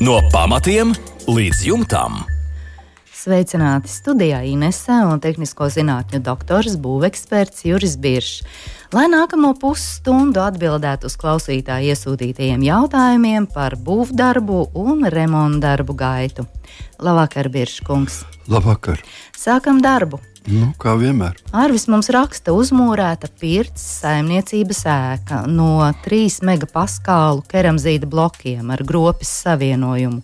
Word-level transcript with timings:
No 0.00 0.20
pamatiem 0.32 0.94
līdz 1.28 1.58
jumtam. 1.66 2.22
Sveicināti 3.12 3.90
studijā 3.92 4.40
Inese 4.48 4.94
un 5.04 5.20
tehnisko 5.20 5.68
zinātņu 5.68 6.22
doktors 6.24 6.78
būveksperts 6.80 7.66
Juris 7.68 7.98
Biršs. 8.00 8.40
Lai 8.96 9.04
nākamo 9.12 9.52
pusstundu 9.60 10.40
atbildētu 10.42 11.10
uz 11.10 11.18
klausītāju 11.20 11.92
iesūtītajiem 11.92 12.64
jautājumiem 12.64 13.46
par 13.52 13.76
būvdarbu 13.76 14.64
un 14.80 15.04
remontdarbu 15.12 15.96
gaitu. 15.96 16.48
Labvakar, 16.96 17.52
Birškungs! 17.52 18.22
Labvakar! 18.48 19.04
Sākam 19.36 19.84
darbu! 19.84 20.22
Nu, 20.50 20.72
kā 20.80 20.96
vienmēr. 20.98 21.36
Arvis 21.54 21.84
mums 21.86 22.08
raksta, 22.10 22.50
uzmūrēta 22.56 23.28
pirts 23.38 23.84
saimniecības 24.00 24.80
ēka 24.90 25.44
no 25.46 25.86
3 26.02 26.40
megapaskālu 26.48 27.44
keramzīta 27.50 28.08
blokiem 28.10 28.72
ar 28.74 28.82
gropes 28.86 29.30
savienojumu. 29.44 30.18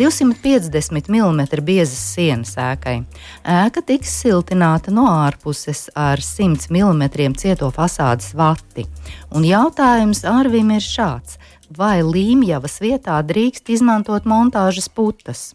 250 0.00 1.10
mm 1.12 1.42
biezas 1.66 2.00
sienas 2.14 2.54
ēkai. 2.56 2.96
Ēka 3.44 3.84
tiks 3.84 4.14
siltināta 4.22 4.94
no 4.96 5.04
ārpuses 5.10 5.88
ar 5.98 6.24
100 6.24 6.72
mm 6.72 7.36
cieto 7.36 7.68
fasādes 7.74 8.32
vati. 8.38 8.86
Un 9.34 9.44
jautājums 9.44 10.24
Arvim 10.24 10.72
ir 10.72 10.84
šāds: 10.84 11.36
vai 11.76 12.00
līmjavas 12.02 12.80
vietā 12.80 13.20
drīkst 13.22 13.68
izmantot 13.76 14.24
montāžas 14.24 14.88
putas? 14.88 15.50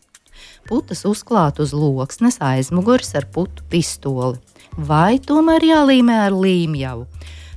Putas 0.67 1.05
uzklāt 1.07 1.61
uz 1.63 1.73
loksnes 1.75 2.39
aizmugures 2.43 3.13
ar 3.15 3.27
putu 3.31 3.65
pistoli, 3.69 4.39
vai 4.77 5.17
tomēr 5.19 5.65
jālīmē 5.65 6.19
ar 6.27 6.35
līmjavu. 6.35 7.05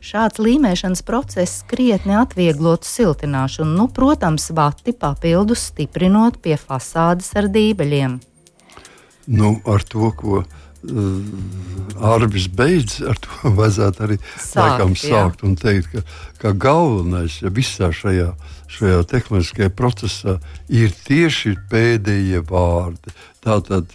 Šāds 0.09 0.39
līmēšanas 0.39 1.03
process 1.03 1.65
krietni 1.69 2.15
atvieglotu 2.17 2.87
siltināšanu, 2.87 3.75
nu, 3.81 3.89
protams, 3.91 4.51
vati 4.55 4.95
papildus 4.95 5.67
stiprinot 5.73 6.39
pie 6.45 6.55
fasādes 6.61 7.33
ar 7.37 7.51
dībeļiem. 7.53 8.21
Nu, 9.29 9.57
ar 9.69 9.83
to, 9.85 10.13
ko 10.17 10.39
uh, 10.41 10.68
Arbis 11.99 12.47
beidz, 12.55 13.01
ar 13.03 13.19
to 13.19 13.51
vajadzētu 13.59 14.05
arī 14.07 14.21
sākt, 14.39 15.01
sākt 15.03 15.43
un 15.47 15.57
teikt, 15.59 15.91
ka, 15.91 16.05
ka 16.43 16.55
galvenais 16.67 17.41
ja 17.43 17.51
visā 17.51 17.91
šajā 17.95 18.33
šajā 18.69 19.05
tehniskajā 19.09 19.71
procesā 19.75 20.39
ir 20.69 20.93
tieši 21.07 21.57
pēdējie 21.71 22.43
vārdi. 22.49 23.15
Tātad 23.45 23.89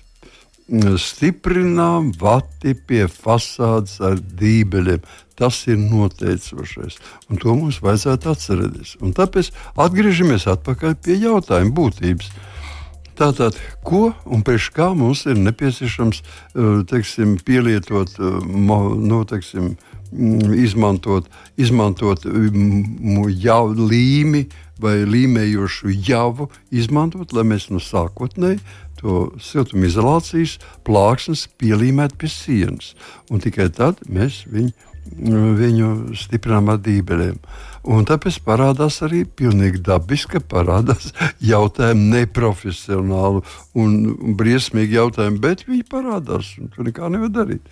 mm, 0.67 0.98
stiprinām 1.02 2.11
vati 2.20 2.73
pie 2.73 3.06
fasādes 3.11 4.00
ar 4.04 4.17
dībeļiem. 4.20 5.04
Tas 5.39 5.64
ir 5.66 5.80
noteicošais, 5.81 7.00
un 7.30 7.39
to 7.42 7.56
mums 7.58 7.80
vajadzētu 7.81 8.30
atcerēties. 8.30 8.98
Un 9.02 9.16
tāpēc 9.17 9.50
atgriežamies 9.81 10.45
atpakaļ 10.52 10.98
pie 11.02 11.17
jautājuma 11.23 11.73
būtības. 11.73 12.30
Tātad, 13.14 13.58
ko 13.86 14.08
un 14.25 14.42
priekš 14.45 14.72
kā 14.73 14.89
mums 14.97 15.25
ir 15.30 15.38
nepieciešams 15.38 16.22
eh, 16.23 16.81
teiksim, 16.89 17.36
pielietot, 17.45 18.16
eh, 18.17 18.38
nu, 18.50 19.20
teiksim, 19.30 19.75
mm, 20.11 20.53
izmantot, 20.64 21.30
izmantot 21.58 22.25
mm, 22.25 23.28
jau 23.44 23.67
līmi, 23.78 24.47
vai 24.81 25.03
līmējošu 25.05 25.94
javu 26.08 26.50
izmantot, 26.73 27.36
lai 27.38 27.45
mēs 27.45 27.70
no 27.70 27.80
sākotnēji 27.83 28.59
to 29.03 29.27
siltumizolācijas 29.44 30.58
plāksnes 30.88 31.45
pielīmētu 31.61 32.17
pie 32.17 32.31
sienas. 32.31 32.94
Un 33.30 33.44
tikai 33.44 33.70
tad 33.75 34.02
mēs 34.09 34.44
viņu, 34.50 34.73
viņu 35.03 36.15
stiprinām 36.17 36.73
ar 36.73 36.81
dībeļiem. 36.83 37.37
Un 37.83 38.05
tāpēc 38.07 38.37
parādās 38.45 39.01
arī 39.03 39.25
pilnīgi 39.27 39.81
dabiski, 39.83 40.39
parādās 40.39 41.09
jautājumi 41.53 42.05
neprofesionāli 42.13 43.41
un 43.75 43.97
briesmīgi 44.39 44.95
jautājumi, 44.95 45.41
bet 45.43 45.65
viņi 45.67 45.83
parādās 45.91 46.53
un 46.61 46.71
tur 46.71 46.87
nekā 46.87 47.11
nevar 47.11 47.33
darīt. 47.35 47.67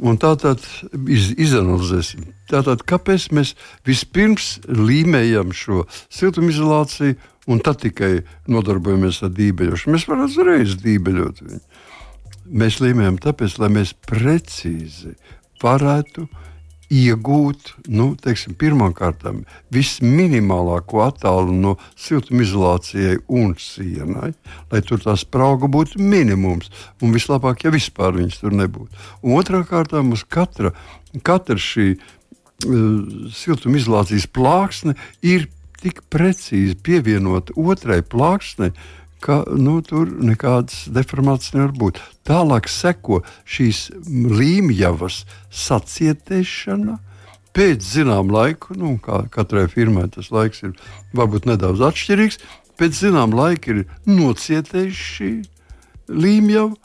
Un 0.00 0.16
tā 0.20 0.32
tad 0.40 0.64
iz, 1.04 1.28
izanalizēsim. 1.36 2.24
Tātad, 2.48 2.86
kāpēc 2.88 3.28
mēs 3.36 3.52
vispirms 3.86 4.62
līmējam 4.64 5.52
šo 5.52 5.84
siltumizolāciju 6.08 7.18
un 7.52 7.60
tad 7.60 7.82
tikai 7.84 8.14
nodarbojamies 8.48 9.20
ar 9.26 9.34
dībeļošanu? 9.36 9.92
Mēs 9.92 10.08
varam 10.08 10.24
uzreiz 10.30 10.78
dībeļot 10.80 11.44
viņu. 11.44 11.64
Mēs 12.50 12.80
līmējam 12.80 13.20
tāpēc, 13.20 13.60
lai 13.60 13.68
mēs 13.76 13.92
precīzi 14.08 15.12
varētu 15.60 16.24
iegūt 16.90 17.70
nu, 17.86 18.10
teiksim, 18.18 18.56
pirmkārt 18.58 19.22
visminimālāko 19.74 21.04
attālumu 21.04 21.58
no 21.62 21.74
siltumizolācijai 21.94 23.20
un 23.30 23.54
sienai, 23.62 24.32
lai 24.72 24.80
tur 24.86 25.02
tā 25.02 25.14
sprauga 25.18 25.70
būtu 25.70 26.02
minimums. 26.02 26.70
Un 27.00 27.14
vislabāk, 27.14 27.64
ja 27.64 27.74
vispār 27.74 28.18
viņas 28.18 28.42
tur 28.42 28.56
nebūtu. 28.58 28.90
Kārtā 29.70 30.02
mums 30.02 30.24
katra, 30.26 30.74
katra 31.26 31.58
šī 31.60 31.92
uh, 31.94 32.04
siltumizolācijas 33.38 34.26
plāksne 34.34 34.96
ir 35.22 35.46
tik 35.80 36.02
precīzi 36.12 36.74
pievienota 36.76 37.54
otrai 37.56 38.02
plāksnei, 38.02 38.74
ka 39.20 39.42
nu, 39.52 39.78
tur 39.84 40.08
nekādas 40.08 40.86
deformācijas 40.92 41.54
nevar 41.56 41.76
būt. 41.76 42.00
Tālāk 42.26 42.68
seko 42.70 43.20
šīs 43.48 43.88
līmjavas 44.08 45.24
sacietēšana. 45.62 46.98
Pēc 47.56 47.82
zināmā 47.82 48.36
laika, 48.36 48.76
nu, 48.78 48.94
kā 49.02 49.24
katrai 49.34 49.66
firmai 49.70 50.06
tas 50.14 50.30
laiks 50.30 50.62
ir 50.62 50.76
varbūt 51.18 51.48
nedaudz 51.50 51.82
atšķirīgs, 51.88 52.38
pēc 52.78 53.00
zināmā 53.00 53.40
laika 53.42 53.74
ir 53.74 53.80
nocietējuši 54.06 55.32
līmjava, 56.10 56.76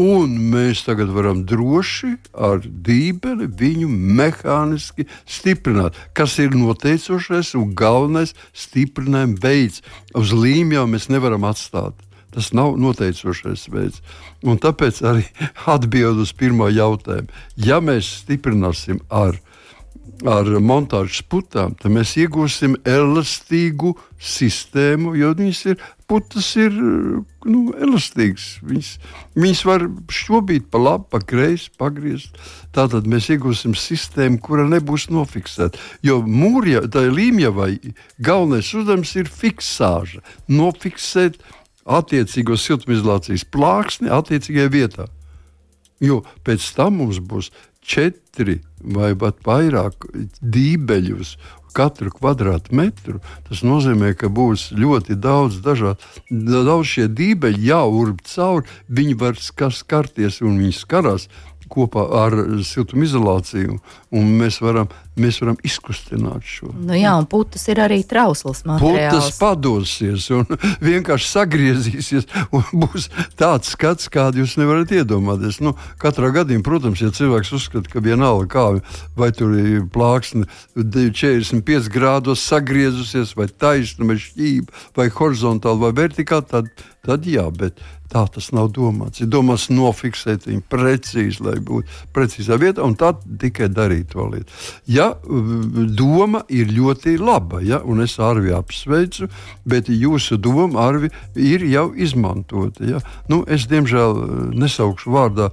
Un 0.00 0.32
mēs 0.50 0.80
tagad 0.82 1.12
varam 1.14 1.44
droši 1.46 2.16
ar 2.34 2.64
dībeli 2.66 3.46
viņu 3.46 3.86
mehāniski 3.88 5.06
stiprināt, 5.22 5.94
kas 6.18 6.34
ir 6.42 6.56
noteicošais 6.58 7.52
un 7.54 7.76
galvenais 7.78 8.34
stiprinājuma 8.50 9.38
veids. 9.38 9.84
Uz 10.18 10.34
līmju 10.34 10.80
jau 10.80 10.88
mēs 10.90 11.06
nevaram 11.14 11.46
atstāt. 11.46 11.94
Tas 12.34 12.50
nav 12.50 12.74
noteicošais 12.82 13.68
veids. 13.70 14.02
Un 14.42 14.58
tāpēc 14.58 14.98
arī 15.06 15.28
atbild 15.76 16.18
uz 16.26 16.34
pirmo 16.34 16.66
jautājumu. 16.66 17.30
Ja 17.54 17.78
mēs 17.78 18.10
stiprināsim 18.24 18.98
ar 19.14 19.38
ar 20.22 20.48
montāžas 20.62 21.24
putām, 21.26 21.74
tad 21.80 21.92
mēs 21.92 22.14
iegūsim 22.20 22.76
elastīgu 22.88 23.94
sistēmu, 24.20 25.14
jo 25.18 25.32
viņas 25.36 25.62
ir, 25.72 25.80
putas 26.10 26.50
ir 26.60 26.74
nu, 26.74 27.60
elastīgas. 27.72 28.58
Viņas, 28.64 28.90
viņas 29.38 29.62
var 29.68 29.86
šobīt 30.12 30.68
pa 30.72 30.80
labi, 30.82 31.08
pa 31.12 31.20
kreisi, 31.24 31.70
pagriezt. 31.80 32.38
Tātad 32.76 33.08
mēs 33.10 33.30
iegūsim 33.34 33.76
sistēmu, 33.78 34.40
kura 34.44 34.66
nebūs 34.68 35.08
nofiksēta. 35.12 35.80
Jo 36.06 36.20
mūrija, 36.26 36.84
tā 36.92 37.06
līmja 37.08 37.52
vai 37.54 37.72
galvenais 38.18 38.72
uzdevums 38.76 39.14
ir 39.20 39.30
fiksāža. 39.30 40.24
Nofiksēt 40.52 41.40
attiecīgo 41.84 42.56
siltumizolācijas 42.60 43.46
plāksni 43.52 44.12
attiecīgajā 44.12 44.72
vietā. 44.72 45.08
Jo 46.02 46.22
pēc 46.44 46.64
tam 46.76 46.98
mums 47.00 47.20
būs 47.22 47.50
četri 47.84 48.58
vai 48.94 49.12
pat 49.18 49.40
vairāk 49.44 50.08
dībeļus 50.40 51.36
katru 51.74 52.12
kvadrātmetru, 52.14 53.20
tas 53.48 53.64
nozīmē, 53.66 54.14
ka 54.18 54.30
būs 54.32 54.70
ļoti 54.78 55.18
daudz 55.20 55.60
dažādu, 55.64 55.98
daudz 56.30 56.92
šie 56.94 57.08
dībeļi 57.10 57.68
jāurb 57.70 58.22
cauri, 58.28 58.68
viņi 58.88 59.18
var 59.20 59.40
skarties 59.42 60.40
un 60.44 60.60
viņi 60.62 60.78
skarās 60.78 61.28
kopā 61.74 62.04
ar 62.24 62.36
siltumizolāciju, 62.66 63.78
un 64.14 64.30
mēs 64.38 64.60
varam, 64.62 64.88
mēs 65.20 65.40
varam 65.42 65.58
izkustināt 65.66 66.46
šo. 66.46 66.70
Nu 66.74 66.96
jā, 66.96 67.12
un 67.18 67.26
putas 67.30 67.66
ir 67.70 67.80
arī 67.82 68.00
trausls 68.08 68.62
materiāls. 68.68 69.14
Putas 69.14 69.38
padosies 69.40 70.28
un 70.34 70.46
vienkārši 70.90 71.30
sagriezīsies, 71.30 72.28
un 72.54 72.84
būs 72.84 73.08
tāds 73.40 73.74
skats, 73.74 74.10
kādu 74.12 74.42
jūs 74.42 74.56
nevarat 74.60 74.94
iedomāties. 74.94 75.60
Nu, 75.64 75.74
katrā 76.02 76.30
gadījumā, 76.34 76.66
protams, 76.66 77.02
ja 77.02 77.12
cilvēks 77.14 77.54
uzskata, 77.58 77.90
ka 77.90 78.04
vienalga 78.04 78.48
kā, 78.54 78.66
vai 79.18 79.30
tur 79.34 79.56
ir 79.58 79.88
plāksne 79.94 80.46
45 80.78 81.90
grādos 81.92 82.44
sagriezusies, 82.46 83.34
vai 83.38 83.48
taisna, 83.50 84.08
vai 84.10 84.18
šķība, 84.20 84.86
vai 84.98 85.10
horizontāli, 85.14 85.82
vai 85.86 85.92
vertikāli, 86.04 86.50
tad, 86.50 86.86
tad 87.04 87.28
jā, 87.28 87.46
bet 87.54 87.82
Tā 88.14 88.22
tas 88.30 88.52
nav 88.54 88.68
domāts. 88.70 89.18
Ir 89.24 89.26
domāts 89.26 89.64
nofiksēt 89.74 90.44
viņu 90.46 90.62
precīzi, 90.70 91.42
lai 91.42 91.56
būtu 91.58 92.12
precīzā 92.14 92.54
vietā, 92.62 92.84
un 92.86 92.94
tad 92.94 93.24
tikai 93.42 93.66
darīt 93.74 94.12
to 94.12 94.28
lietu. 94.30 94.54
Ja 94.86 95.08
doma 95.98 96.44
ir 96.46 96.70
ļoti 96.70 97.16
laba, 97.18 97.58
ja, 97.66 97.80
un 97.82 98.04
es 98.04 98.14
Arvi 98.22 98.54
apsveicu, 98.54 99.26
bet 99.66 99.90
jūsu 99.90 100.38
doma 100.38 100.86
Arvi 100.86 101.10
ir 101.34 101.66
jau 101.66 101.88
izmantota. 101.98 102.86
Ja. 102.86 103.02
Nu, 103.26 103.42
es 103.50 103.66
diemžēl 103.66 104.22
nesaukšu 104.62 105.10
vārdā 105.10 105.50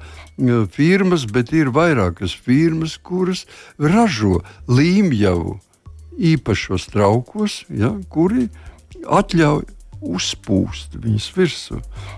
firmas, 0.76 1.26
bet 1.26 1.56
ir 1.58 1.74
vairākas 1.74 2.38
firmas, 2.38 3.00
kuras 3.02 3.48
ražo 3.82 4.44
līmjavu 4.70 5.58
īpašos 6.22 6.92
traukos, 6.94 7.64
ja, 7.74 7.96
kuri 8.14 8.52
atļauj 9.10 9.66
uzpūst 10.02 10.96
viņas 10.98 11.28
virsū. 11.36 11.78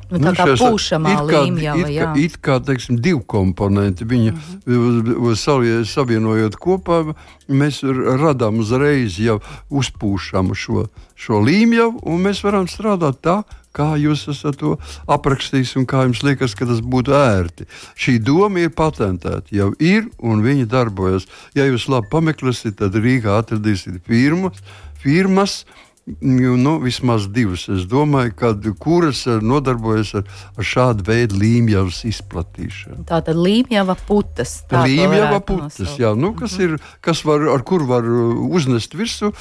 Nu, 0.10 0.20
tā 0.20 0.32
nu, 0.32 0.34
kā 0.38 0.46
pūšamā 0.60 1.16
līnija 1.28 1.76
jau 1.76 1.90
ir. 1.92 2.22
It 2.24 2.38
kā, 2.44 2.60
teiksim, 2.64 3.00
divi 3.04 3.20
komponenti. 3.28 4.08
Viņa 4.08 4.32
mm 4.32 4.40
-hmm. 4.66 5.86
savienojot 5.86 6.56
kopā, 6.56 7.14
mēs 7.48 7.84
radām 8.24 8.60
uzreiz 8.60 9.20
jau 9.20 9.40
uzpūšamu 9.70 10.56
šo, 10.56 10.88
šo 11.16 11.40
līniju, 11.44 12.00
un 12.04 12.24
mēs 12.24 12.44
varam 12.44 12.68
strādāt 12.68 13.20
tā, 13.22 13.44
kā 13.74 13.98
jūs 13.98 14.28
esat 14.32 14.58
to 14.62 14.78
aprakstījis 15.08 15.76
un 15.76 15.86
kā 15.90 16.06
jums 16.06 16.24
liekas, 16.24 16.56
ka 16.56 16.66
tas 16.66 16.80
būtu 16.80 17.14
ērti. 17.18 17.68
Šī 17.98 18.20
doma 18.24 18.60
ir 18.60 18.70
patentēta, 18.70 19.50
jau 19.52 19.74
ir 19.80 20.10
un 20.20 20.44
viņa 20.46 20.66
darbojas. 20.66 21.28
Ja 21.58 21.66
jūs 21.66 21.90
labi 21.90 22.08
pameklēsiet, 22.14 22.78
tad 22.78 22.96
Rīgā 22.96 23.40
atradīsiet 23.42 24.04
firmas, 24.06 24.62
firmas 25.04 25.64
Nu, 26.06 26.74
vismaz 26.84 27.30
divas, 27.32 27.62
es 27.72 27.86
domāju, 27.88 28.34
kad, 28.36 28.66
kuras 28.84 29.22
nodarbojas 29.40 30.10
ar, 30.20 30.26
ar 30.60 30.68
šādu 30.68 31.06
veidu 31.08 31.38
līmjavas 31.40 32.02
izplatīšanu. 32.10 33.06
Tā 33.08 33.22
tad 33.24 33.40
līmjava 33.40 33.96
putas. 34.10 34.58
Līmjava 34.68 35.40
putas, 35.48 35.94
jā, 36.02 36.12
nu, 36.20 36.34
kas, 36.36 36.58
-hmm. 36.58 36.76
ir, 36.76 36.98
kas 37.00 37.24
var, 37.24 37.48
ar 37.54 37.64
kur 37.64 37.88
var 37.88 38.04
uh, 38.04 38.36
uznest 38.52 38.98
virsū, 39.00 39.32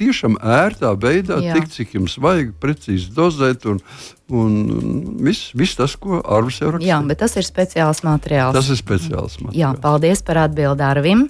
tiešām 0.00 0.40
ērtā 0.40 0.94
veidā, 0.96 1.42
jā. 1.44 1.60
tik 1.60 1.68
cik 1.68 1.94
jums 2.00 2.16
vajag, 2.16 2.56
precīzi 2.56 3.12
dozēt 3.12 3.68
un, 3.68 3.84
Un 4.32 5.18
viss, 5.20 5.50
viss 5.52 5.76
tas, 5.76 5.92
ko 6.00 6.22
Arvis 6.24 6.62
jau 6.62 6.70
rakstīja. 6.72 6.94
Jā, 6.94 7.02
bet 7.04 7.18
tas 7.20 7.34
ir 7.36 7.44
speciāls 7.44 8.00
materiāls. 8.06 8.54
Tas 8.56 8.70
ir 8.72 8.78
speciāls 8.80 9.34
materiāls. 9.42 9.58
Jā, 9.60 9.74
paldies 9.82 10.22
par 10.24 10.46
atbildi 10.46 10.86
Arvim. 10.86 11.26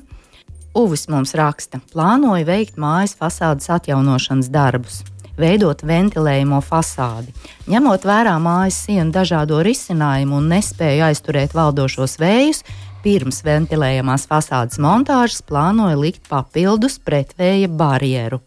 Uvis 0.75 1.05
mums 1.13 1.35
raksta, 1.37 1.83
plānoja 1.93 2.47
veikt 2.49 2.79
mājas 2.81 3.13
fasādes 3.19 3.69
atjaunošanas 3.75 4.49
darbus, 4.53 5.03
veidot 5.37 5.83
ventilējumu 5.85 6.63
fasādi. 6.65 7.35
Ņemot 7.69 8.07
vērā 8.09 8.39
mājas 8.41 8.79
sienu 8.87 9.13
dažādo 9.13 9.61
risinājumu 9.67 10.39
un 10.41 10.49
nespēju 10.55 11.05
aizturēt 11.11 11.53
valdošos 11.59 12.17
vējus, 12.23 12.63
pirms 13.05 13.43
ventilējamās 13.45 14.25
fasādes 14.31 14.81
montāžas 14.81 15.45
plānoja 15.45 16.01
likt 16.01 16.25
papildus 16.33 16.97
pretvēja 17.05 17.69
barjeru 17.69 18.41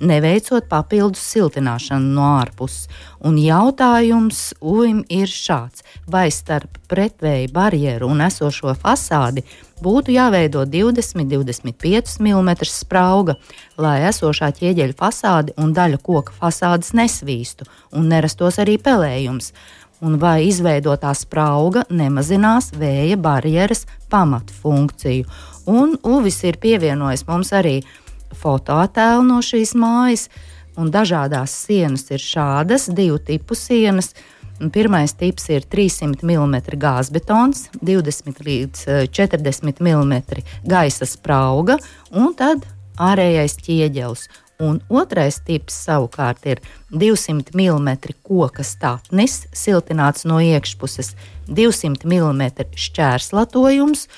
neveicot 0.00 0.68
papildus 0.70 1.22
siltināšanu 1.32 2.12
no 2.16 2.26
ārpuses. 2.38 2.88
Un 3.24 3.38
jautājums 3.42 4.52
UIM 4.60 5.02
ir 5.10 5.30
šāds: 5.30 5.82
vai 6.06 6.28
starp 6.30 6.78
pretvēju 6.88 7.50
barjeru 7.52 8.10
un 8.12 8.22
esošo 8.26 8.74
fasādi 8.78 9.42
būtu 9.82 10.14
jāveido 10.14 10.64
20-25 10.66 12.18
mm 12.22 12.50
sprauga, 12.66 13.36
lai 13.78 13.98
esošā 14.10 14.52
ķieģeļa 14.60 14.98
fasāde 14.98 15.56
un 15.58 15.74
daļa 15.74 15.98
koka 16.02 16.34
fasādes 16.38 16.94
nesvīstu 16.94 17.66
un 17.92 18.08
nerastos 18.12 18.58
arī 18.62 18.78
pelējums? 18.78 19.52
un 20.04 20.18
vai 20.20 20.46
izveidotā 20.46 21.12
sprauga 21.16 21.84
nemazinās 21.90 22.72
vēja 22.78 23.18
barjeras 23.20 23.86
pamatfunkciju. 24.12 25.26
Un 25.68 25.96
Uvis 26.06 26.42
ir 26.48 26.58
pievienojis 26.62 27.26
mums 27.28 27.52
arī 27.56 27.80
fotoattēlu 28.34 29.26
no 29.28 29.42
šīs 29.44 29.74
mājas. 29.78 30.28
Un 30.78 30.92
dažādās 30.94 31.54
sienas 31.66 32.06
ir 32.14 32.22
šādas, 32.22 32.86
divu 32.94 33.18
tipu 33.18 33.56
sienas. 33.58 34.12
Pirmais 34.74 35.12
tips 35.14 35.48
ir 35.54 35.66
300 35.70 36.26
mm 36.26 36.56
gāzbetons, 36.82 37.68
20 37.78 38.42
līdz 38.42 38.84
40 39.14 39.82
mm 39.82 40.14
gaisa 40.66 41.06
sprauga 41.06 41.78
un 42.10 42.34
tad 42.38 42.66
ārējais 42.98 43.58
ķieģelis. 43.62 44.26
Un 44.58 44.80
otrais 44.90 45.36
tips 45.46 45.76
savukārt 45.86 46.46
ir 46.50 46.58
200 46.90 47.54
mm 47.54 47.92
koka 48.26 48.64
statnis, 48.66 49.44
siltināts 49.54 50.26
no 50.26 50.40
iekšpuses, 50.42 51.12
200 51.46 52.02
mm 52.10 52.66
šķērslatojums 52.74 54.08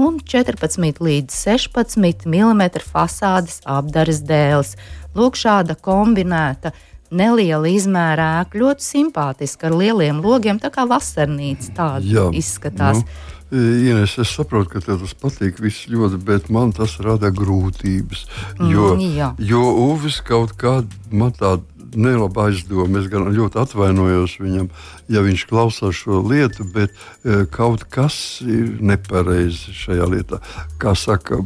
un 0.00 0.20
14 0.24 1.02
līdz 1.04 1.34
16 1.36 2.28
mm 2.28 2.62
fasādes 2.88 3.60
apdares 3.68 4.22
dēls. 4.26 4.76
Lūk, 5.16 5.36
šāda 5.38 5.76
kombinēta 5.76 6.72
neliela 7.10 7.68
izmēra 7.70 8.28
ēka, 8.40 8.60
ļoti 8.62 8.86
simpātiska 8.86 9.68
ar 9.68 9.76
lieliem 9.80 10.22
logiem, 10.22 10.60
tā 10.62 10.70
kā 10.72 10.86
vasarnīca 10.88 11.74
tāda 11.76 12.06
Jā, 12.06 12.30
izskatās. 12.36 13.02
Nu. 13.02 13.28
Ines, 13.50 14.12
es 14.22 14.30
saprotu, 14.30 14.76
ka 14.76 14.80
tev 14.84 15.00
tas 15.02 15.14
patīk 15.18 15.56
viss 15.58 15.88
ļoti, 15.90 16.20
bet 16.22 16.52
man 16.54 16.70
tas 16.70 16.94
rada 17.02 17.32
grūtības. 17.34 18.22
Jo, 18.62 18.92
mm, 18.94 19.40
jo 19.42 19.64
Uvis 19.88 20.20
kaut 20.22 20.54
kādā 20.60 20.86
man 21.10 21.34
tāda 21.34 21.66
nelaba 21.94 22.48
aizdoma. 22.48 23.00
Es 23.00 23.08
gan 23.10 23.28
ļoti 23.34 23.60
atvainojos 23.62 24.36
viņam, 24.40 24.68
ja 25.12 25.22
viņš 25.24 25.44
klausās 25.50 26.00
šo 26.00 26.20
lietu, 26.26 26.66
bet 26.74 26.92
e, 26.92 27.44
kaut 27.52 27.86
kas 27.92 28.40
ir 28.44 28.76
nepareizi 28.84 29.74
šajā 29.76 30.10
lietā. 30.12 30.40
Kā 30.82 30.94
saka, 30.98 31.40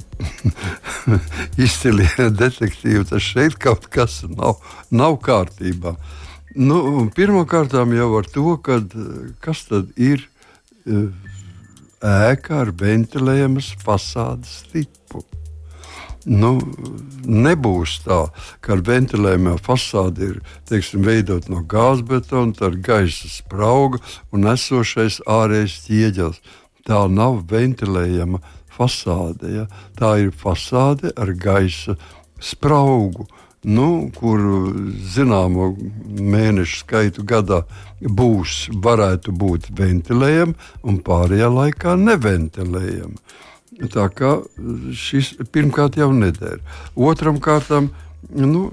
izcilie 1.66 2.30
detektīvi, 2.30 3.06
tas 3.10 3.24
šeit 3.24 3.58
kaut 3.60 3.88
kas 3.92 4.22
nav, 4.28 4.60
nav 4.90 5.18
kārtībā. 5.24 5.96
Nu, 6.54 7.08
Pirmkārt, 7.14 7.74
jau 7.74 8.10
ar 8.18 8.28
to, 8.30 8.56
kad, 8.62 8.92
kas 9.42 9.64
tad 9.70 9.90
ir 9.98 10.22
e, 10.86 11.08
ēka 12.04 12.60
ar 12.62 12.74
ventilējumas 12.78 13.74
fasādes 13.82 14.60
tipu. 14.70 15.24
Nu, 16.24 16.56
nebūs 17.28 17.98
tā, 18.06 18.20
ka 18.64 18.72
ar 18.78 18.82
ventilējumā 18.86 19.58
fasāde 19.60 20.30
ir 20.30 20.38
teiksim, 20.70 21.04
veidot 21.04 21.50
no 21.52 21.60
gāzbetona, 21.68 22.56
tad 22.56 22.78
gaisa 22.84 23.28
sprauga 23.28 24.00
un 24.32 24.48
esošais 24.48 25.20
ārējais 25.28 25.82
ķieģelis. 25.84 26.40
Tā 26.84 27.04
nav 27.12 27.42
ventilējama 27.48 28.40
fasāde. 28.72 29.52
Ja? 29.52 29.64
Tā 29.98 30.16
ir 30.24 30.32
fasāde 30.32 31.12
ar 31.16 31.32
gaisa 31.36 31.98
spraugu. 32.40 33.28
Nu, 33.64 34.10
kur 34.12 34.40
zināmu 35.14 35.70
mēnešu 36.20 36.82
skaitu 36.82 37.22
gadā 37.24 37.62
būs, 38.00 38.66
varētu 38.84 39.32
būt 39.32 39.70
ventilējama, 39.76 40.52
un 40.84 41.00
pārējā 41.04 41.48
laikā 41.48 41.96
neventilējama. 41.96 43.16
Tā 43.94 44.08
kā 44.14 44.36
šis 44.94 45.34
pirmkārt 45.54 45.98
jau 45.98 46.10
neder. 46.14 46.60
Otram 46.94 47.40
kārtam, 47.42 47.90
nu, 48.30 48.68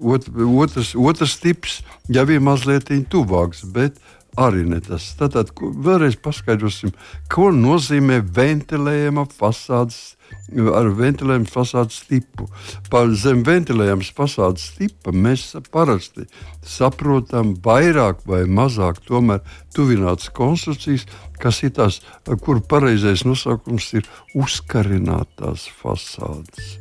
ot, 0.00 0.26
otrs, 0.34 0.94
otrs 0.98 1.36
tips 1.42 1.80
jau 2.10 2.26
ir 2.26 2.42
mazliet 2.42 2.90
tuvāks, 3.12 3.62
bet 3.64 4.00
arī 4.40 4.64
ne 4.68 4.80
tas. 4.82 5.12
Tātad 5.18 5.52
vēlreiz 5.60 6.18
paskaidrosim, 6.22 6.94
ko 7.30 7.50
nozīmē 7.54 8.20
ventilējama 8.34 9.26
fasādes 9.30 10.16
ar 10.74 10.90
ventilējumu 10.98 11.48
fasādes 11.50 12.00
tipu. 12.08 12.48
Par 12.90 13.10
zem 13.14 13.44
ventilējumu 13.46 14.06
fasādes 14.16 14.70
tipa 14.76 15.14
mēs 15.14 15.52
parasti 15.72 16.26
saprotam 16.66 17.54
vairāk 17.64 18.24
vai 18.26 18.42
mazāk 18.48 19.02
tuvinātas 19.06 20.30
konstrukcijas, 20.36 21.06
kas 21.40 21.62
ir 21.62 21.74
tās, 21.78 22.00
kuru 22.44 22.60
pareizais 22.60 23.24
nosaukums 23.26 23.92
ir 23.98 24.08
uzkarinātās 24.34 25.68
fasādes. 25.80 26.76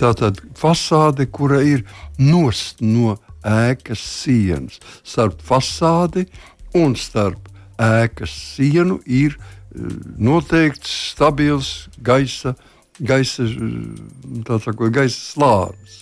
Tā 0.00 0.10
tad 0.18 0.40
fasāde, 0.58 1.28
kura 1.30 1.62
ir 1.62 1.84
nost 2.18 2.82
no 2.82 3.14
ēkas 3.46 4.02
sienas. 4.02 4.80
Starp 5.06 5.42
fasādi 5.44 6.26
un 6.74 6.96
starp 6.98 7.50
ēkas 7.78 8.34
sienu 8.54 9.00
ir 9.06 9.36
eh, 9.36 9.90
noteikts 10.18 10.90
stabils 11.12 11.88
gaisa 12.02 12.54
gaisa, 13.00 13.46
sakot, 14.64 14.90
gaisa 14.94 15.18
slānis. 15.18 16.00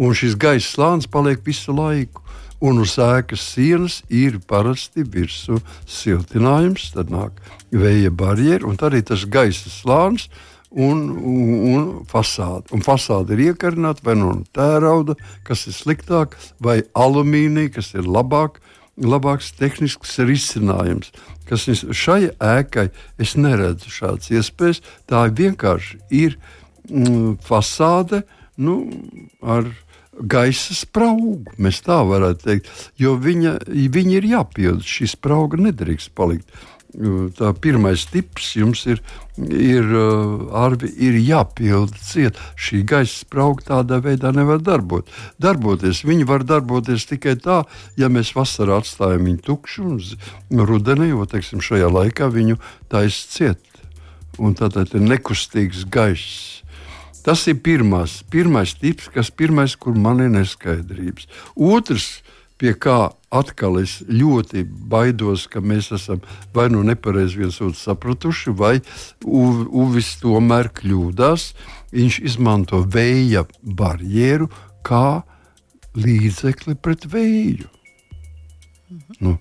Un 0.00 0.14
šis 0.16 0.36
gaisa 0.40 0.68
slānis 0.68 1.10
paliek 1.10 1.42
visu 1.44 1.74
laiku. 1.76 2.24
Un 2.60 2.82
uz 2.82 2.98
ēkas 3.00 3.40
sienas 3.54 4.02
ir 4.12 4.36
parasti 4.44 5.00
virsū 5.00 5.62
siltinājums, 5.88 6.90
tad 6.92 7.08
nāk 7.08 7.38
vēja 7.72 8.10
barjera, 8.12 8.68
un 8.68 8.76
arī 8.84 9.00
tas 9.06 9.24
gaisa 9.24 9.72
slānis 9.72 10.26
un, 10.70 10.98
un, 11.08 11.54
un 11.72 11.86
fasāde. 12.10 12.68
Un 12.76 12.84
fasāde 12.84 13.32
ir 13.32 13.46
iekarināta 13.50 14.04
vai 14.04 14.18
no 14.20 14.34
tērauda, 14.52 15.16
kas 15.46 15.66
ir 15.70 15.76
sliktāk, 15.78 16.36
vai 16.60 16.82
alumīnija, 16.92 17.72
kas 17.78 17.94
ir 17.96 18.04
labāk, 18.04 18.60
labāks 19.00 19.52
tehnisks 19.56 20.18
risinājums 20.22 21.12
kas 21.50 21.66
šai 21.96 22.30
ēkai 22.38 22.88
es 23.20 23.34
neredzu 23.38 23.90
šādas 23.90 24.30
iespējas. 24.32 24.82
Tā 25.10 25.26
vienkārši 25.34 25.98
ir 26.14 26.36
mm, 26.88 27.40
fasāde 27.46 28.22
nu, 28.60 28.84
ar 29.42 29.66
gaisa 30.20 30.76
spraugu. 30.76 31.40
Mēs 31.58 31.82
tā 31.86 32.00
varētu 32.06 32.46
teikt, 32.46 32.70
jo 33.00 33.16
viņa, 33.18 33.56
viņa 33.66 34.16
ir 34.18 34.28
jāpild. 34.34 34.86
Šī 34.86 35.10
sprauga 35.16 35.58
nedrīkst 35.60 36.14
palikt 36.14 36.60
tā 37.38 37.52
pirmais 37.62 38.02
tips 38.10 38.54
jums 38.58 38.82
ir, 38.90 39.00
ir, 39.38 39.86
arvi, 40.56 40.90
ir 40.98 41.18
jāpilda 41.22 41.98
ciet. 42.02 42.38
Šī 42.58 42.82
gaisa 42.88 43.22
sprauga 43.22 43.66
tādā 43.68 44.00
veidā 44.02 44.32
nevar 44.34 44.60
darbot. 44.60 45.08
darboties. 45.38 46.02
Viņi 46.04 46.26
var 46.26 46.44
darboties 46.44 47.06
tikai 47.06 47.36
tā, 47.36 47.62
ja 47.96 48.08
mēs 48.08 48.34
vasarā 48.34 48.80
atstājam 48.80 49.28
viņu 49.28 49.42
tukšu 49.46 49.86
un 49.86 50.64
rudenī, 50.66 51.10
jo 51.10 51.26
teiksim, 51.26 51.60
šajā 51.60 51.90
laikā 51.90 52.30
viņu 52.30 52.58
taisa 52.88 53.28
ciet. 53.28 53.62
Un 54.38 54.54
tātad 54.54 54.94
ir 54.94 55.04
nekustīgs 55.04 55.84
gaiss. 55.90 56.62
Tas 57.20 57.44
ir 57.50 57.58
pirmās, 57.60 58.22
pirmais 58.32 58.72
tips, 58.80 59.10
kas 59.12 59.28
pirmais, 59.30 59.76
kur 59.76 59.94
man 59.94 60.22
ir 60.24 60.30
neskaidrības. 60.32 61.28
Otrs, 61.54 62.22
pie 62.60 62.74
kā 62.76 63.10
atkal 63.32 63.78
es 63.80 64.00
ļoti 64.04 64.64
baidos, 64.90 65.46
ka 65.50 65.62
mēs 65.64 65.90
esam 65.96 66.20
vai 66.54 66.68
nu 66.72 66.82
nepareizi 66.86 67.40
viens 67.40 67.60
otru 67.62 67.78
sapratuši, 67.78 68.54
vai 68.56 68.74
Uvis 69.24 70.16
tomēr 70.20 70.70
kļūdās. 70.76 71.52
Viņš 71.94 72.20
izmanto 72.28 72.82
vēja 72.84 73.46
barjeru 73.62 74.50
kā 74.86 75.22
līdzekli 75.96 76.76
pret 76.76 77.06
vēju. 77.10 77.70
Mhm. 78.90 79.16
Nu, 79.20 79.38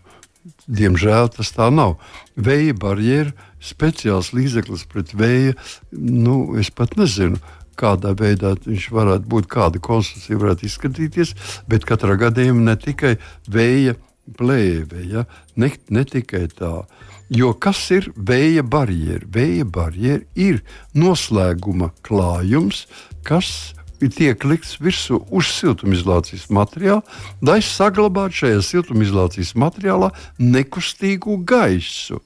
diemžēl 0.70 1.30
tas 1.34 1.52
tā 1.54 1.70
nav. 1.74 1.98
Vēja 2.38 2.76
barjera 2.78 3.34
speciāls 3.60 4.32
līdzeklis 4.34 4.86
pret 4.90 5.14
vēja, 5.18 5.56
nu, 5.92 6.56
es 6.60 6.72
pat 6.72 6.96
nezinu 6.98 7.42
kādā 7.80 8.14
veidā 8.20 8.56
viņš 8.66 8.90
varētu 8.96 9.32
būt, 9.32 9.50
kāda 9.52 9.82
konstrukcija 9.84 10.42
varētu 10.42 10.68
izskatīties, 10.68 11.34
bet 11.72 11.88
katrā 11.88 12.18
gadījumā 12.20 12.70
ne 12.72 12.78
tikai 12.80 13.16
vēja 13.50 13.96
plēve, 14.38 15.04
ja? 15.10 15.26
ne, 15.56 15.72
ne 15.90 16.06
tikai 16.06 16.48
tā. 16.54 16.84
Jo 17.30 17.54
kas 17.62 17.82
ir 17.94 18.10
vēja 18.16 18.64
barjera? 18.66 19.26
Vēja 19.30 19.66
barjera 19.70 20.26
ir 20.34 20.64
noslēguma 20.98 21.92
klājums, 22.06 22.88
kas 23.26 23.76
tiek 24.08 24.46
likts 24.48 24.78
virsū 24.80 25.20
uz 25.36 25.50
siltumizolācijas 25.60 26.48
materiāla, 26.56 27.04
lai 27.44 27.60
saglabātu 27.66 28.46
šajā 28.46 28.64
siltumizolācijas 28.66 29.54
materiālā 29.60 30.14
nekustīgu 30.40 31.38
gaisu. 31.46 32.22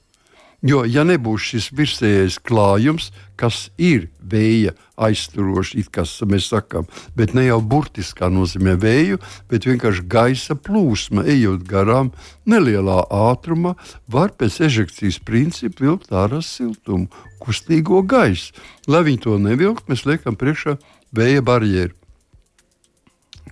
Jo, 0.64 0.80
ja 0.88 1.02
nebūs 1.04 1.50
šis 1.50 1.66
virsējais 1.76 2.38
klājums, 2.40 3.10
kas 3.36 3.66
ir 3.76 4.06
vēja 4.16 4.72
aizturošs, 4.96 5.74
it 5.76 5.90
kā 5.92 6.06
mēs 6.24 6.46
sakām, 6.48 6.86
bet 7.12 7.34
ne 7.36 7.44
jau 7.44 7.58
burtiskā 7.60 8.30
nozīmē 8.32 8.78
vēju, 8.80 9.20
bet 9.50 9.68
vienkārši 9.68 10.06
gaisa 10.08 10.56
plūsma, 10.56 11.26
ejot 11.28 11.66
garām 11.68 12.14
nelielā 12.48 13.02
ātrumā, 13.12 13.74
var 14.08 14.32
pēc 14.32 14.62
ežekcijas 14.70 15.20
principa 15.20 15.84
vilkt 15.84 16.16
ārā 16.16 16.40
siltumu, 16.40 17.12
kustīgo 17.44 18.00
gaisu. 18.00 18.56
Lai 18.88 19.04
viņi 19.04 19.20
to 19.26 19.36
nevilkt, 19.36 19.84
mēs 19.92 20.08
liekam 20.08 20.40
priekšā 20.40 20.78
vēja 21.12 21.44
barjeru. 21.44 21.92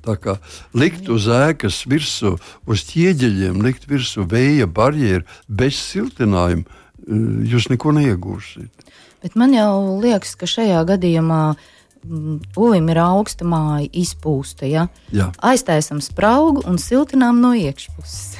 Tā 0.02 0.16
kā 0.18 0.40
likt 0.74 1.12
uz 1.12 1.28
ēkas 1.30 1.84
virsmu, 1.86 2.38
uz 2.66 2.88
ķieģeļiem, 2.88 3.60
likt 3.62 3.84
virsmu 3.90 4.24
vēja 4.32 4.66
barjeru 4.66 5.28
bez 5.46 5.76
siltinājuma 5.78 6.80
jūs 7.06 7.70
neko 7.72 7.94
neiegūsiet. 7.96 8.92
Bet 9.22 9.38
man 9.38 9.54
jau 9.54 10.00
liekas, 10.02 10.34
ka 10.38 10.48
šajā 10.50 10.82
gadījumā 10.88 11.42
mm, 11.54 12.38
Uvim 12.58 12.88
ir 12.90 13.02
augsta 13.02 13.46
māja, 13.46 13.86
izpūsta. 13.94 14.66
Ja? 14.66 14.88
Jā. 15.14 15.30
Aiztaisam 15.38 16.02
spraugu 16.02 16.64
un 16.66 16.80
siltinām 16.82 17.42
no 17.42 17.54
iekšpuses. 17.58 18.32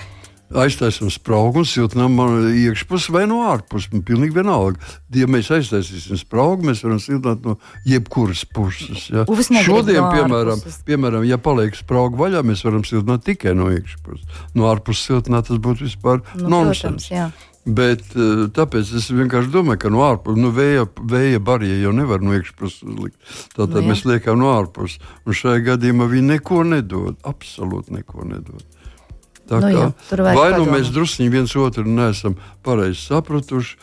Aiztaisam 0.53 1.09
spraugu 1.09 1.63
un 1.63 1.67
siltinām 1.69 2.17
no 2.19 2.27
iekšpuses 2.51 3.09
vai 3.15 3.23
no 3.31 3.39
ārpuses. 3.49 3.89
Man 3.95 4.03
pilnīgi 4.05 4.37
vienalga. 4.37 4.83
Ja 5.17 5.29
mēs 5.31 5.49
aiztaisīsim 5.55 6.19
spraugu, 6.21 6.67
mēs 6.69 6.83
varam 6.85 6.99
siltināt 7.01 7.47
no 7.47 7.57
jebkuras 7.89 8.43
puses. 8.53 9.07
Ja? 9.13 9.25
Šodien, 9.65 10.03
no 10.03 10.11
piemēram, 10.13 10.65
piemēram, 10.89 11.25
ja 11.29 11.39
paliek 11.41 11.79
sprauga 11.79 12.21
vaļā, 12.21 12.43
mēs 12.45 12.67
varam 12.67 12.85
siltināt 12.89 13.25
tikai 13.31 13.55
no 13.57 13.71
iekšpuses. 13.73 14.45
No 14.59 14.69
ārpuses 14.69 15.07
siltināt 15.09 15.49
tas 15.49 15.63
būtu 15.63 15.87
vispār 15.87 16.21
nu, 16.35 16.51
nonsens. 16.53 17.09
Protams, 17.09 17.49
Bet 17.63 18.03
eh, 18.19 18.49
tāpēc 18.51 18.91
es 18.99 19.07
vienkārši 19.15 19.53
domāju, 19.55 19.85
ka 19.85 19.93
no 19.95 20.03
ārpuses 20.03 20.43
nu, 20.43 20.51
vēja, 20.55 20.89
vēja 20.99 21.39
barjeras 21.47 21.85
jau 21.85 21.95
nevar 21.95 22.25
no 22.25 22.35
iekšpuses 22.35 22.83
uzlikt. 22.83 23.19
Tātad 23.55 23.79
nu, 23.79 23.85
jā. 23.85 23.89
mēs 23.93 24.05
liekam 24.09 24.41
no 24.41 24.51
ārpuses. 24.57 24.99
Un 25.23 25.39
šajā 25.39 25.63
gadījumā 25.71 26.09
viņi 26.11 26.31
neko 26.35 26.63
nedod. 26.67 27.19
Absolūti 27.29 27.95
neko 28.01 28.27
nedod. 28.27 28.65
Tā 29.47 29.59
nu, 29.63 29.71
kā, 29.71 29.87
jā, 30.11 30.35
vai 30.35 30.49
nu 30.57 30.67
mēs 30.71 30.91
druskuļi 30.95 31.31
viens 31.31 31.55
otru 31.59 31.85
neesam 31.87 32.35
pareizi 32.67 33.01
sapratuši, 33.05 33.79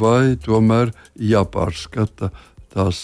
vai 0.00 0.36
tomēr 0.40 0.92
jāpārskata 1.20 2.30
tās 2.76 3.00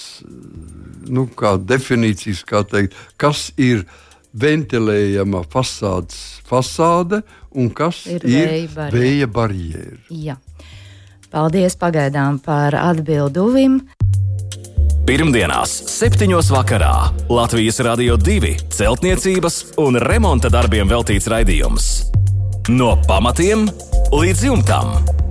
nu, 1.08 1.26
kā 1.36 1.56
definīcijas, 1.56 2.44
kā 2.48 2.62
teikt, 2.68 2.96
kas 3.20 3.50
ir 3.60 3.86
ventilējama 4.32 5.44
fasādes 5.52 6.40
fasāde 6.48 7.22
un 7.56 7.70
kas 7.74 8.04
ir, 8.10 8.24
ir 8.26 8.68
vēja 8.92 9.28
barjera. 9.30 9.98
Jā. 10.08 10.38
Paldies 11.32 11.78
pagaidām 11.80 12.38
par 12.44 12.76
atbildi 12.76 13.40
Uvim. 13.40 13.78
Pirmdienās, 15.08 15.72
7. 15.90 16.28
vakarā 16.52 17.10
Latvijas 17.32 17.80
Rādio 17.82 18.18
2 18.20 18.52
celtniecības 18.70 19.56
un 19.82 19.98
remonta 19.98 20.52
darbiem 20.52 20.86
veltīts 20.92 21.26
raidījums. 21.32 21.88
No 22.70 22.94
pamatiem 23.08 23.66
līdz 24.12 24.46
jumtam. 24.46 25.21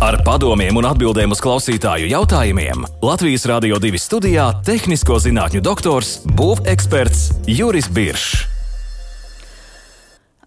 Ar 0.00 0.16
padomiem 0.24 0.78
un 0.80 0.86
atbildēm 0.88 1.34
uz 1.34 1.42
klausītāju 1.44 2.06
jautājumiem 2.08 2.86
Latvijas 3.04 3.42
Rādio 3.44 3.76
2 3.76 3.98
studijā- 4.00 4.46
tehnisko 4.68 5.18
zinātņu 5.20 5.60
doktors, 5.60 6.24
būveksperts 6.24 7.44
Juris 7.44 7.84
Biršs. 7.84 8.46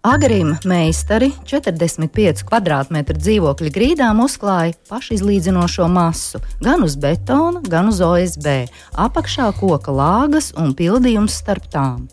Agrim 0.02 0.58
meistari 0.66 1.30
45 1.46 2.42
km2 2.42 3.14
dzīvokļa 3.14 3.70
grīdām 3.78 4.24
uzklāja 4.26 4.74
pašizlīdzinošo 4.90 5.86
masu 5.88 6.42
gan 6.60 6.82
uz 6.82 6.96
betona, 6.96 7.62
gan 7.62 7.88
uz 7.88 8.00
OSB, 8.00 8.66
apakšā 8.98 9.54
koka 9.60 9.94
lāgas 9.94 10.50
un 10.58 10.74
pildījums 10.74 11.30
starp 11.30 11.70
tām. 11.70 12.08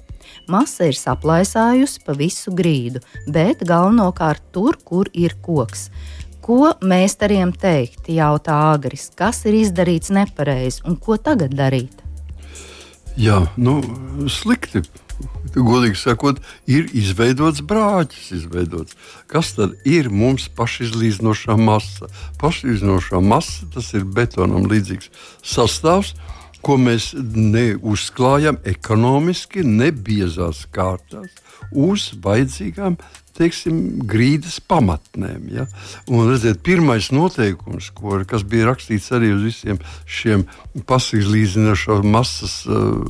Masa 0.47 0.85
ir 0.85 0.93
saplaisājusi 0.93 2.05
pa 2.05 2.13
visu 2.13 2.51
grīdu, 2.51 3.01
bet 3.27 3.65
galvenokārt 3.65 4.41
tur, 4.53 4.77
kur 4.85 5.09
ir 5.13 5.33
koks. 5.41 5.89
Ko 6.41 6.71
meistariem 6.81 7.51
teikt? 7.53 8.09
jautā 8.09 8.55
Agris. 8.71 9.11
Kas 9.15 9.43
ir 9.45 9.59
izdarīts 9.61 10.09
nepareizi 10.13 10.81
un 10.89 10.97
ko 10.97 11.17
tagad 11.21 11.53
darīt? 11.57 12.01
Jā, 13.19 13.43
nu, 13.59 13.81
slikti 14.31 14.81
godīgi 15.55 15.99
sakot, 15.99 16.39
ir 16.69 16.89
izveidots 16.97 17.61
brāķis. 17.67 18.31
Izveidots. 18.39 18.95
Kas 19.31 19.53
tad 19.57 19.75
ir 19.87 20.09
mums 20.09 20.47
pašizlīdzinošā 20.57 21.57
masa? 21.59 22.09
Pašizlīdzinošā 22.41 23.21
masa 23.23 23.67
tas 23.73 23.91
ir 23.97 24.07
betonam 24.07 24.69
līdzīgs 24.71 25.11
sastāvs. 25.43 26.15
Ko 26.61 26.75
mēs 26.77 27.11
neuzklājam 27.17 28.59
ekonomiski, 28.69 29.63
nebiezās 29.65 30.67
kārtās, 30.69 31.31
uz 31.73 32.11
vajadzīgām 32.21 32.99
teiksim, 33.41 33.81
grīdas 34.09 34.59
pamatnēm. 34.69 35.49
Ja? 35.55 35.67
Un, 36.07 36.29
redziet, 36.29 36.61
pirmais 36.65 37.09
noteikums, 37.13 37.91
ko, 37.97 38.19
kas 38.29 38.45
bija 38.47 38.69
rakstīts 38.71 39.11
arī 39.17 39.33
uz 39.35 39.45
visiem 39.49 39.81
šiem 40.05 40.45
pasīzlīdzinošo 40.87 42.01
masas 42.07 42.61
uh, 42.69 43.01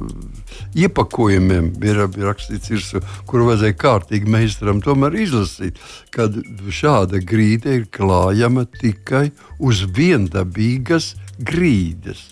iepakojumiem, 0.78 1.72
bija, 1.82 2.08
bija 2.12 2.32
rakstīts, 2.32 2.72
ir, 2.74 3.10
kuru 3.30 3.52
vajadzēja 3.52 3.78
kārtīgi 3.82 4.32
meistaram 4.32 4.82
tomēr 4.84 5.20
izlasīt, 5.26 5.80
kad 6.16 6.38
šāda 6.72 7.22
grīda 7.24 7.76
ir 7.80 7.90
klājama 7.94 8.66
tikai 8.80 9.30
uz 9.62 9.84
viendabīgas 9.96 11.14
grīdas 11.40 12.30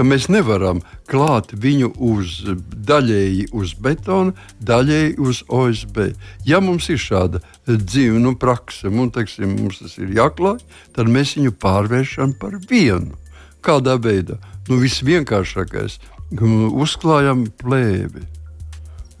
mēs 0.00 0.28
nevaram 0.32 0.80
klāt 1.10 1.52
viņu 1.52 1.90
uz 2.00 2.40
daļēji 2.88 3.50
uz 3.52 3.74
betona, 3.74 4.32
daļēji 4.60 5.16
uz 5.20 5.42
OSB. 5.48 6.14
Ja 6.48 6.60
mums 6.64 6.88
ir 6.88 6.96
šāda 6.96 7.42
dzīve, 7.66 8.18
nu, 8.22 8.34
prakse, 8.40 8.88
un 8.88 9.10
teiksim, 9.12 9.58
mums 9.60 9.82
tas 9.82 9.98
ir 10.00 10.14
jāklāj, 10.16 10.62
tad 10.96 11.12
mēs 11.12 11.36
viņu 11.36 11.52
pārvēršam 11.60 12.32
par 12.40 12.56
vienu. 12.70 13.18
Kādā 13.62 13.98
veidā? 14.00 14.38
Nu, 14.68 14.80
visvienkāršākais- 14.80 15.98
uzklājam 16.84 17.46
plēvi. 17.60 18.24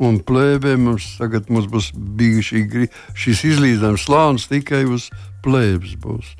Un 0.02 0.18
plēvē 0.18 0.78
mums 0.80 1.16
tagad 1.18 1.50
mums 1.50 1.68
būs 1.70 1.92
šī, 1.92 2.88
šis 3.14 3.44
izlīdzinājums 3.52 4.06
slānis 4.08 4.48
tikai 4.48 4.84
uz 4.88 5.10
plēves. 5.44 5.94
Būs. 6.00 6.34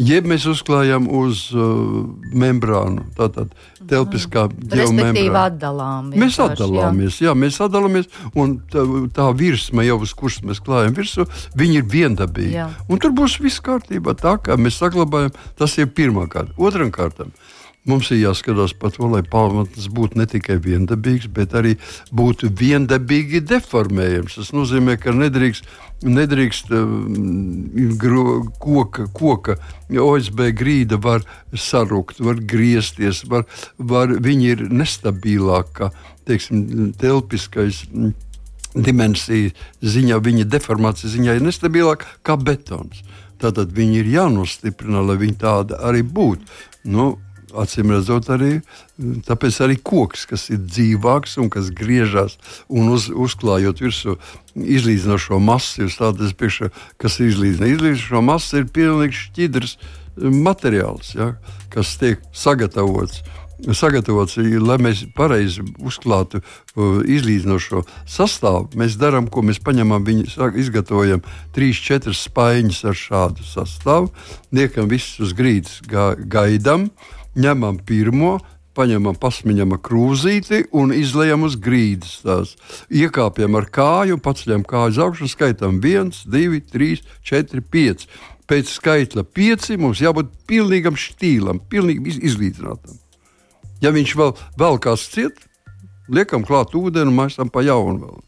Jeb 0.00 0.24
mēs 0.24 0.46
uzklājam 0.48 1.04
uz 1.12 1.50
uh, 1.52 2.06
membrānu, 2.32 3.04
tātad 3.12 3.50
telpiskā 3.90 4.46
geomembrāna. 4.48 5.12
Mēs 6.16 6.38
atdalāmies, 6.40 7.18
jā. 7.20 7.28
jā, 7.28 7.34
mēs 7.36 7.58
atdalāmies, 7.60 8.08
un 8.32 8.54
tā, 8.72 8.86
tā 9.12 9.26
virsma 9.36 9.84
jau 9.84 9.98
uz 10.06 10.14
kuras 10.16 10.40
mēs 10.48 10.62
klājam 10.64 10.96
virsū, 10.96 11.26
viņi 11.60 11.82
ir 11.82 11.88
viendabīgi. 11.92 12.54
Jā. 12.56 12.70
Un 12.88 13.02
tur 13.04 13.12
būs 13.16 13.36
viss 13.44 13.60
kārtībā, 13.64 14.16
tā 14.16 14.38
kā 14.40 14.56
mēs 14.56 14.80
saglabājam, 14.80 15.34
tas 15.60 15.76
ir 15.76 15.92
pirmā 15.92 16.24
kārta. 16.32 16.56
Otram 16.56 16.88
kārtam. 16.94 17.34
Mums 17.82 18.12
ir 18.14 18.20
jāskatās 18.20 18.76
par 18.78 18.92
to, 18.94 19.08
lai 19.10 19.24
pamats 19.26 19.88
būtu 19.90 20.20
ne 20.20 20.26
tikai 20.30 20.54
viendabīgs, 20.62 21.26
bet 21.34 21.56
arī 21.58 21.72
būtu 22.14 22.52
viendabīgi 22.54 23.40
deformējams. 23.50 24.36
Tas 24.38 24.52
nozīmē, 24.54 24.94
ka 25.02 25.10
nedrīkst, 25.16 25.66
nedrīkst 26.06 26.70
uh, 26.78 28.36
koka, 28.62 29.08
koka 29.10 29.56
OSB 29.90 30.44
grīda 30.54 31.00
var 31.02 31.26
sarukt, 31.58 32.22
var 32.22 32.38
griezties, 32.38 33.24
var, 33.26 33.48
var, 33.78 34.14
viņi 34.14 34.52
ir 34.54 34.62
nestabilāki, 34.70 35.90
teiksim, 36.30 36.92
telpiskais. 37.02 37.82
Mm, 37.90 38.14
dimensija 38.72 39.50
ziņā, 39.84 40.16
viņa 40.24 40.46
deformācija 40.48 41.10
ziņā 41.12 41.34
ir 41.36 41.42
nestabilāka 41.44 42.08
kā 42.24 42.38
betons. 42.40 43.02
Tātad 43.42 43.74
viņi 43.74 43.98
ir 44.00 44.08
jānostiprina, 44.14 45.02
lai 45.04 45.18
viņi 45.20 45.36
tādi 45.42 45.76
arī 45.76 46.00
būtu. 46.06 46.46
Nu, 46.88 47.10
Acīm 47.52 47.90
redzot, 47.92 48.30
arī 48.32 48.60
tāpēc 49.26 49.58
arī 49.64 49.76
koks, 49.76 50.24
kas 50.30 50.48
ir 50.52 50.62
dzīvāks 50.64 51.36
un 51.42 51.50
kas 51.52 51.68
griežas 51.74 52.38
un 52.68 52.92
uz, 52.94 53.10
uzklājot 53.12 53.82
virsū 53.84 54.16
izlīdzinošo 54.56 55.40
masu, 55.42 55.86
ir 55.86 55.92
tāds 55.96 56.32
priekšā, 56.38 56.70
kas 57.00 57.20
izlīdzina. 57.20 57.70
Izlīdzinošo 57.74 58.24
masu 58.24 58.62
ir 58.62 58.70
pilnīgi 58.72 59.18
šķidrs 59.26 59.76
materiāls, 60.16 61.14
ja, 61.16 61.34
kas 61.72 61.96
tiek 62.00 62.24
sagatavots. 62.36 63.22
Sagatavots, 63.62 64.40
lai 64.42 64.76
mēs 64.82 65.04
pareizi 65.14 65.62
uzklātu 65.86 66.40
izlīdzinošo 66.74 67.84
sastāvu. 68.10 68.72
Mēs 68.80 68.96
darām, 68.98 69.28
ko 69.30 69.44
mēs 69.46 69.60
paņemam, 69.62 70.02
viņu 70.02 70.26
izgatavojam 70.58 71.22
trīs, 71.54 71.78
četras 71.78 72.24
spaiņas 72.26 72.82
ar 72.90 72.98
šādu 72.98 73.46
sastāvu, 73.46 74.10
liekam 74.50 74.90
visus 74.90 75.28
uz 75.28 75.36
grīdas, 75.38 75.78
gaidām. 75.86 76.88
Ga 76.90 77.21
ņemam 77.38 77.78
pirmo, 77.86 78.38
paņemam 78.76 79.16
pasmiņam 79.20 79.76
krūzīti 79.84 80.66
un 80.78 80.94
izlējam 80.96 81.46
uz 81.48 81.56
grīdas. 81.60 82.18
Tās. 82.24 82.54
Iekāpjam 82.88 83.58
ar 83.60 83.68
kāju, 83.72 84.18
paceļam 84.22 84.64
kāju 84.68 84.94
uz 84.94 85.00
augšu, 85.06 85.30
skaitām 85.32 85.80
1, 85.80 86.24
2, 86.32 86.62
3, 86.72 87.04
4, 87.28 87.64
5. 87.76 88.08
Pēc 88.50 88.72
skaitļa 88.72 89.24
5 89.36 89.78
mums 89.80 90.02
jābūt 90.02 90.32
pilnīgam 90.50 90.98
štīlam, 90.98 91.62
pilnīgi 91.72 92.18
izlīdzinātam. 92.20 92.98
Ja 93.82 93.92
viņš 93.94 94.16
vēl, 94.18 94.34
vēl 94.60 94.76
kāds 94.82 95.08
ciet, 95.10 95.40
liekam 96.12 96.44
klāt 96.46 96.76
ūdeni 96.76 97.10
un 97.10 97.16
maisam 97.16 97.50
pa 97.52 97.64
jaunu 97.66 98.04
vēl. 98.06 98.20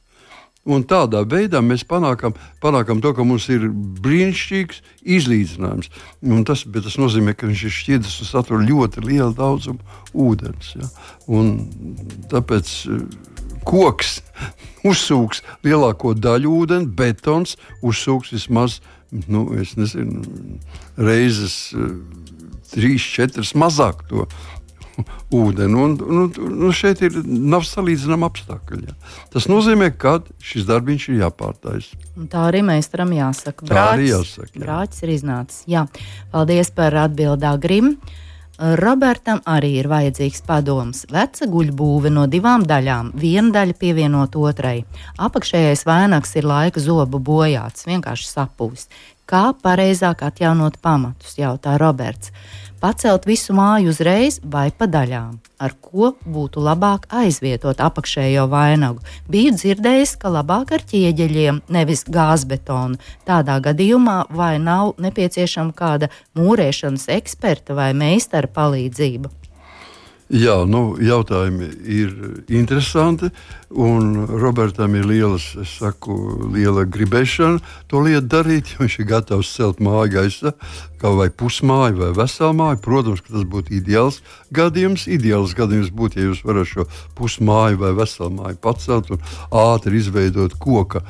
Un 0.64 0.85
tādā 0.88 1.21
veidā 1.28 1.61
mēs 1.61 1.83
panākam, 1.85 2.33
panākam 2.62 3.02
to, 3.04 3.12
ka 3.16 3.25
mums 3.26 3.50
ir 3.52 3.66
brīnišķīgs 3.68 4.80
izlīdzinājums. 5.16 5.90
Un 6.25 6.47
tas, 6.49 6.64
tas 6.64 6.97
nozīmē, 7.00 7.35
ka 7.37 7.50
viņš 7.50 7.64
ir 7.68 7.75
šķidrs 7.78 8.16
un 8.25 8.30
satur 8.30 8.64
ļoti 8.64 9.04
lielu 9.04 9.35
daudzumu 9.37 9.85
ūdens. 10.25 10.73
Ja? 10.80 10.88
Un 11.28 11.52
tāpēc 12.33 12.73
eh, 12.88 13.04
koks 13.68 14.18
uzsūks 14.90 15.44
lielāko 15.66 16.14
daļu 16.16 16.56
ūdeni, 16.62 16.88
betons 16.97 17.59
uzsūks 17.85 18.33
vismaz 18.33 18.80
nu, 19.28 19.47
nezinu, 19.52 20.25
reizes 20.97 21.59
eh, 21.76 21.92
trīs, 22.73 23.04
četras 23.04 23.52
mazāk 23.59 24.00
to 24.09 24.25
ūdeni. 25.34 25.78
Un, 25.84 25.94
un, 26.00 26.32
un 26.68 26.74
šeit 26.74 27.02
ir 27.06 27.20
nav 27.24 27.66
salīdzināma 27.68 28.30
apstākļi. 28.30 28.82
Ja. 28.88 28.96
Tas 29.34 29.48
nozīmē, 29.50 29.90
ka 29.98 30.18
šis 30.44 30.66
darbs 30.68 31.08
ir 31.08 31.22
jāpārtaisa. 31.22 32.00
Tā 32.30 32.48
arī 32.50 32.64
mēs 32.66 32.90
tam 32.92 33.14
jāsaka. 33.14 33.66
Brāķis, 33.66 33.78
Tā 33.78 33.86
arī 33.94 34.10
jāsaka. 34.10 34.52
Jā. 34.54 34.66
Brāķis 34.66 35.06
ir 35.06 35.14
iznācis. 35.16 35.64
Jā. 35.70 35.86
Paldies 36.34 36.70
par 36.74 36.96
atbildā 37.06 37.56
Grim. 37.62 37.96
Robertam 38.54 39.40
arī 39.50 39.72
ir 39.80 39.88
vajadzīgs 39.90 40.44
padoms. 40.46 41.00
Veca 41.10 41.48
guļbūve 41.50 42.12
no 42.14 42.28
divām 42.30 42.62
daļām, 42.62 43.10
viena 43.18 43.50
daļa 43.56 43.74
pievienot 43.80 44.36
otrai. 44.38 44.84
Apakšējais 45.18 45.82
vainags 45.88 46.36
ir 46.38 46.46
laika 46.46 46.78
zobu 46.78 47.18
bojāts, 47.18 47.88
vienkārši 47.88 48.28
sapūst. 48.30 48.94
Kā 49.26 49.48
pareizāk 49.58 50.22
atjaunot 50.22 50.78
pamatus, 50.84 51.34
jautā 51.40 51.74
Roberts 51.82 52.30
pacelt 52.84 53.25
visu 53.25 53.54
māju 53.56 53.88
uzreiz 53.94 54.36
vai 54.54 54.66
pa 54.68 54.84
daļām, 54.84 55.38
ar 55.64 55.73
ko 55.80 56.10
būtu 56.28 56.60
labāk 56.60 57.06
aizvietot 57.16 57.80
apakšējo 57.80 58.44
vainagu. 58.52 59.00
Biju 59.32 59.54
dzirdējis, 59.56 60.12
ka 60.20 60.32
labāk 60.34 60.75
ar 60.76 60.84
ķieģeļiem, 60.90 61.62
nevis 61.73 62.04
gāzbetonu. 62.04 63.00
Tādā 63.25 63.56
gadījumā 63.64 64.18
vai 64.36 64.58
nav 64.60 64.99
nepieciešama 65.00 65.73
kāda 65.78 66.10
mūrēšanas 66.36 67.08
eksperta 67.16 67.78
vai 67.78 67.94
meistara 67.97 68.52
palīdzība? 68.52 69.32
Jā, 70.32 70.63
nu, 70.65 70.95
jautājumi 71.04 71.67
ir 71.84 72.15
interesanti. 72.49 73.28
Robertam 73.75 74.95
ir 74.97 75.04
lielas, 75.04 75.50
saku, 75.67 76.15
liela 76.54 76.87
gribēšana 76.89 77.58
to 77.91 78.00
lietu 78.00 78.30
darīt. 78.32 78.71
Viņš 78.78 78.97
ir 79.02 79.08
gatavs 79.10 79.50
celt 79.52 79.82
māju 79.84 80.15
gaisa, 80.15 80.52
kā 81.02 81.10
vai 81.13 81.26
pusmāju, 81.28 81.99
vai 81.99 82.10
veselu 82.17 82.56
māju. 82.56 82.80
Protams, 82.87 83.21
ka 83.21 83.34
tas 83.34 83.45
būtu 83.45 83.75
ideāls 83.76 84.23
gadījums. 84.54 85.04
Ideāls 85.13 85.52
gadījums 85.58 85.91
būtu, 85.93 86.21
ja 86.21 86.30
jūs 86.30 86.41
varat 86.47 86.71
šo 86.71 86.87
pusmāju 87.19 87.82
vai 87.82 87.93
veselu 87.99 88.30
māju 88.39 88.60
pacelt 88.65 89.10
un 89.13 89.26
ātri 89.50 90.00
izveidot 90.00 90.56
koka 90.56 91.02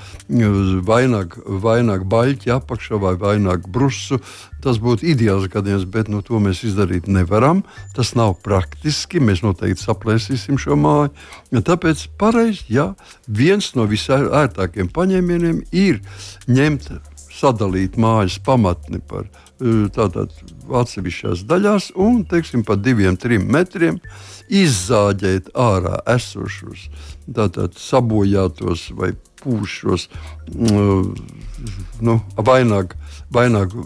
vainagu, 0.88 1.44
vainagu 1.62 2.08
baļķi 2.10 2.56
apakšā 2.56 2.98
vai 2.98 3.14
vainagu 3.20 3.70
brusu. 3.70 4.18
Tas 4.64 4.78
būtu 4.80 5.04
ideāls 5.12 5.44
gadījums, 5.52 5.84
bet 5.92 6.08
nu, 6.08 6.22
to 6.24 6.40
mēs 6.40 6.64
izdarīt 6.64 7.04
nevaram. 7.06 7.60
Tas 7.92 8.14
nav 8.16 8.38
praktiski. 8.40 9.03
Mēs 9.24 9.42
noteikti 9.44 9.84
saplēsīsim 9.84 10.58
šo 10.60 10.76
māju. 10.80 11.12
Tāpēc 11.54 12.06
pareizi, 12.18 12.66
ja 12.74 12.92
viens 13.26 13.72
no 13.78 13.88
visērtākajiem 13.90 14.90
paņēmieniem 14.94 15.64
ir 15.72 16.00
ņemt, 16.50 16.90
sadalīt 17.34 17.98
mājas 18.00 18.38
pamatni 18.44 19.00
par 19.02 19.26
tātad 19.94 20.32
atsevišķās 20.74 21.44
daļās 21.48 21.90
un, 22.00 22.22
teiksim, 22.28 22.64
pa 22.66 22.76
diviem, 22.78 23.16
trim 23.20 23.46
metriem 23.52 24.00
izzāģēt 24.52 25.52
ārā 25.58 26.00
esošos, 26.14 26.88
tātad 27.34 27.78
sabojātos 27.80 28.90
vai 28.98 29.14
pūšos, 29.40 30.08
nu, 32.04 32.16
vaināk, 32.50 32.96
vaināk, 33.34 33.76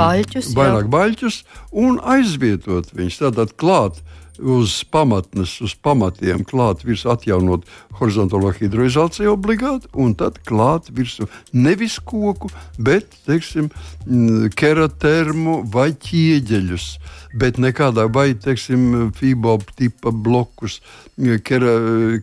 baļķus, 0.00 0.52
vaināk 0.56 0.90
baļķus 0.92 1.42
un 1.84 2.00
aizvietot 2.16 2.92
viņus 2.96 3.20
tātad 3.24 3.54
klāt 3.60 4.00
uz 4.42 4.80
pamatnes, 4.90 5.56
uz 5.64 5.74
pamatiem 5.74 6.44
klāt 6.48 6.84
virsū, 6.86 7.10
atjaunot 7.12 7.66
horizontālo 8.00 8.52
hidroizolāciju 8.56 9.34
obligāti, 9.34 9.90
un 9.94 10.14
tad 10.18 10.40
klāt 10.48 10.90
virsū 10.94 11.28
nevis 11.52 11.98
koku, 12.00 12.50
bet, 12.78 13.12
teiksim, 13.28 13.70
keratermu 14.56 15.60
vai 15.72 15.90
ķieģeļus. 15.92 16.90
Bet 17.40 17.60
nekādā 17.62 18.08
vai, 18.10 18.32
teiksim, 18.34 19.12
fibob 19.14 19.62
tipa 19.78 20.10
blokus, 20.10 20.80
kera, 21.46 21.76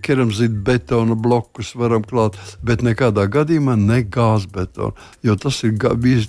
keramzīta 0.04 0.64
betona 0.68 1.16
blokus 1.16 1.72
varam 1.80 2.04
klāt, 2.04 2.36
bet 2.60 2.84
nekādā 2.84 3.30
gadījumā 3.32 3.78
ne 3.80 4.02
gāzbetonu, 4.04 4.98
jo 5.24 5.38
tas 5.40 5.62
ir, 5.64 5.78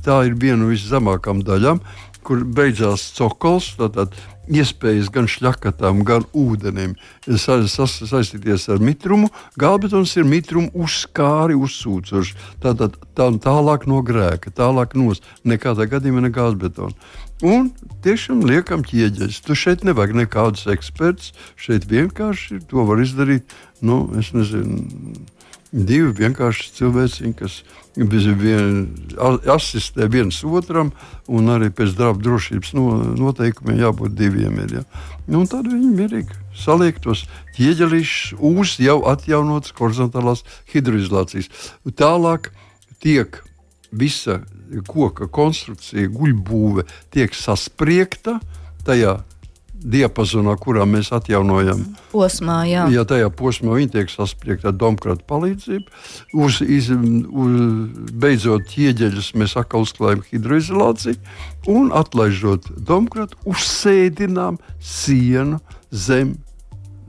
tā 0.04 0.20
ir 0.28 0.38
viena 0.38 0.62
no 0.62 0.70
viszemākām 0.70 1.42
daļām, 1.46 1.82
kur 2.28 2.44
beidzās 2.44 3.08
cokols, 3.16 3.72
tātad 3.78 4.12
iespējas 4.48 5.10
gan 5.12 5.28
šļakatām, 5.28 6.02
gan 6.08 6.24
ūdenim 6.36 6.94
sa, 7.40 7.60
sa, 7.68 7.86
saistīties 7.88 8.68
ar 8.72 8.82
mitrumu. 8.84 9.30
Gālbetons 9.60 10.14
ir 10.16 10.28
mitrumu 10.28 10.72
uzskāri 10.84 11.56
uzsūcošs. 11.58 12.34
Tātad 12.64 12.98
tā, 13.16 13.30
tālāk 13.44 13.88
no 13.90 14.02
grēka, 14.04 14.52
tālāk 14.54 14.96
nos. 14.98 15.22
Nekādā 15.48 15.88
gadījumā 15.90 16.26
ne 16.26 16.32
gāzbetona. 16.34 16.96
Un 17.44 17.70
tiešām 18.02 18.42
liekam 18.48 18.82
ķieģeļus. 18.86 19.42
Tu 19.46 19.56
šeit 19.58 19.84
nevajag 19.86 20.16
nekādus 20.24 20.66
ekspertus. 20.72 21.34
Šeit 21.60 21.86
vienkārši 21.90 22.64
to 22.70 22.82
var 22.88 23.04
izdarīt. 23.04 23.46
Nu, 23.84 24.08
es 24.18 24.32
nezinu 24.34 24.82
divi 25.72 26.12
vienkārši 26.16 26.72
cilvēki, 26.78 27.32
kas 27.38 27.60
vien, 28.38 28.88
asistē 29.50 30.08
viens 30.10 30.38
otram, 30.44 30.92
un 31.26 31.50
arī 31.52 31.70
pēc 31.70 31.96
darba 31.98 32.22
drošības 32.24 32.74
no, 32.78 32.86
noteikumiem 33.18 33.82
jābūt 33.82 34.14
diviem. 34.16 34.58
Ir, 34.64 34.78
ja. 34.80 34.84
nu, 35.26 35.44
tad 35.46 35.68
viņi 35.68 35.90
mierīgi 35.96 36.38
saliek 36.58 37.00
tos 37.02 37.26
ķieģelīšus 37.56 38.38
uz 38.38 38.78
jau 38.82 39.00
atjaunotas 39.10 39.74
horizontālās 39.78 40.44
hidroizolācijas. 40.72 41.50
Tālāk 41.98 42.52
tiek 43.02 43.42
visa 43.92 44.42
koka 44.88 45.28
konstrukcija, 45.32 46.10
guļbūve 46.12 46.84
tiek 47.14 47.34
saspriegta 47.34 48.38
tajā 48.86 49.18
diapazonā, 49.78 50.54
kurā 50.60 50.84
mēs 50.88 51.10
atjaunojam. 51.14 51.84
Posmā, 52.12 52.62
jā. 52.68 52.86
Ja 52.92 53.04
tajā 53.08 53.30
posmā 53.34 53.76
viņi 53.78 53.92
tiek 53.94 54.12
saspriegta 54.12 54.72
ar 54.72 54.78
domkrāta 54.78 55.24
palīdzību, 55.28 55.86
uz, 56.42 56.60
iz, 56.64 56.90
uz, 56.90 57.54
beidzot 58.18 58.66
ķieģeļus 58.72 59.32
mēs 59.38 59.56
atkal 59.60 59.86
uzklājam 59.86 60.24
hidroizolāciju 60.30 61.18
un 61.70 61.92
atlaižot 61.94 62.70
domkrātu, 62.88 63.38
uzsēdinām 63.48 64.58
sienu 64.82 65.62
zem 65.90 66.36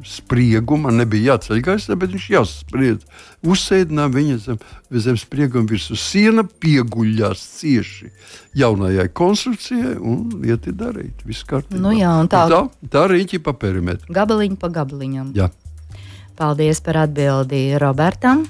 sprieguma, 0.07 0.91
nebija 0.95 1.33
jāceļ 1.33 1.61
gaisā, 1.65 1.97
bet 1.99 2.13
viņš 2.15 2.27
jāspriedz. 2.33 3.05
Uzsēdinām 3.45 4.13
viņa 4.15 4.37
zem, 4.43 4.59
zem 4.91 5.17
sprieguma 5.19 5.69
virsū. 5.69 5.97
Siena 5.99 6.43
pieguļās 6.43 7.41
cieši 7.59 8.11
jaunajai 8.59 9.07
konstrukcijai 9.15 9.95
un 9.97 10.43
iet 10.47 10.69
darīt. 10.75 11.25
Viss 11.27 11.47
kārtībā. 11.47 11.81
Nu 11.81 11.95
jā, 11.95 12.13
tā, 12.31 12.45
tā, 12.51 12.61
tā 12.91 13.07
riņķi 13.11 13.41
pa 13.45 13.55
perimetru. 13.57 14.13
Gabaliņu 14.15 14.59
pa 14.59 14.71
gabaliņam. 14.79 15.33
Jā. 15.37 15.49
Paldies 16.39 16.79
par 16.83 17.03
atbildi 17.03 17.65
Robertam 17.81 18.45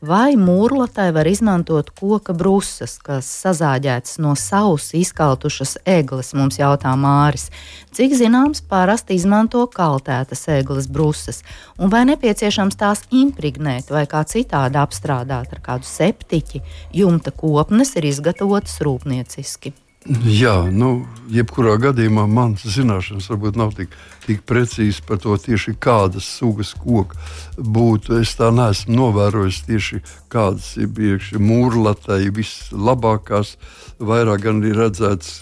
vai 0.00 0.36
mūrlatai 0.36 1.08
var 1.14 1.28
izmantot 1.28 1.90
koka 1.96 2.34
brūces, 2.36 2.96
kas 3.02 3.28
sazāģētas 3.44 4.18
no 4.22 4.34
sausa 4.38 4.96
izkaltušas 5.00 5.76
eglis, 5.88 6.34
mums 6.36 6.58
jautā 6.60 6.92
Māris. 7.00 7.48
Cik 7.96 8.16
zināms, 8.18 8.60
parasti 8.60 9.16
izmanto 9.16 9.64
kaltētas 9.72 10.46
eglis 10.52 10.90
brūces, 10.92 11.42
un 11.78 11.92
vai 11.92 12.04
nepieciešams 12.10 12.76
tās 12.76 13.06
impregnēt 13.10 13.90
vai 13.90 14.04
kā 14.10 14.24
citādi 14.28 14.80
apstrādāt 14.80 15.56
ar 15.56 15.64
kādu 15.64 15.88
septiķi, 15.88 16.62
jumta 16.92 17.32
kopnes 17.32 17.96
ir 17.96 18.10
izgatavotas 18.12 18.80
rūpnieciski. 18.84 19.74
Jā, 20.06 20.60
nu, 20.70 21.00
jebkurā 21.34 21.72
gadījumā 21.82 22.28
manas 22.30 22.62
zināšanas 22.76 23.26
varbūt 23.32 23.56
nav 23.58 23.72
tik, 23.74 23.94
tik 24.26 24.42
precīzas 24.48 25.00
par 25.06 25.20
to 25.22 25.36
tieši 25.40 25.76
kādas 25.80 26.28
sugas 26.38 26.74
koka 26.76 27.18
būtu. 27.56 28.20
Es 28.20 28.36
tā 28.38 28.50
neesmu 28.54 28.96
novērojis 28.98 29.62
tieši 29.68 30.02
kādas 30.32 30.74
ir 30.80 30.90
bijušas 30.92 31.40
mūrlatai 31.40 32.26
vislabākās. 32.34 33.56
Vairāk 33.96 34.42
gan 34.44 34.58
ir 34.66 34.76
redzēts, 34.76 35.38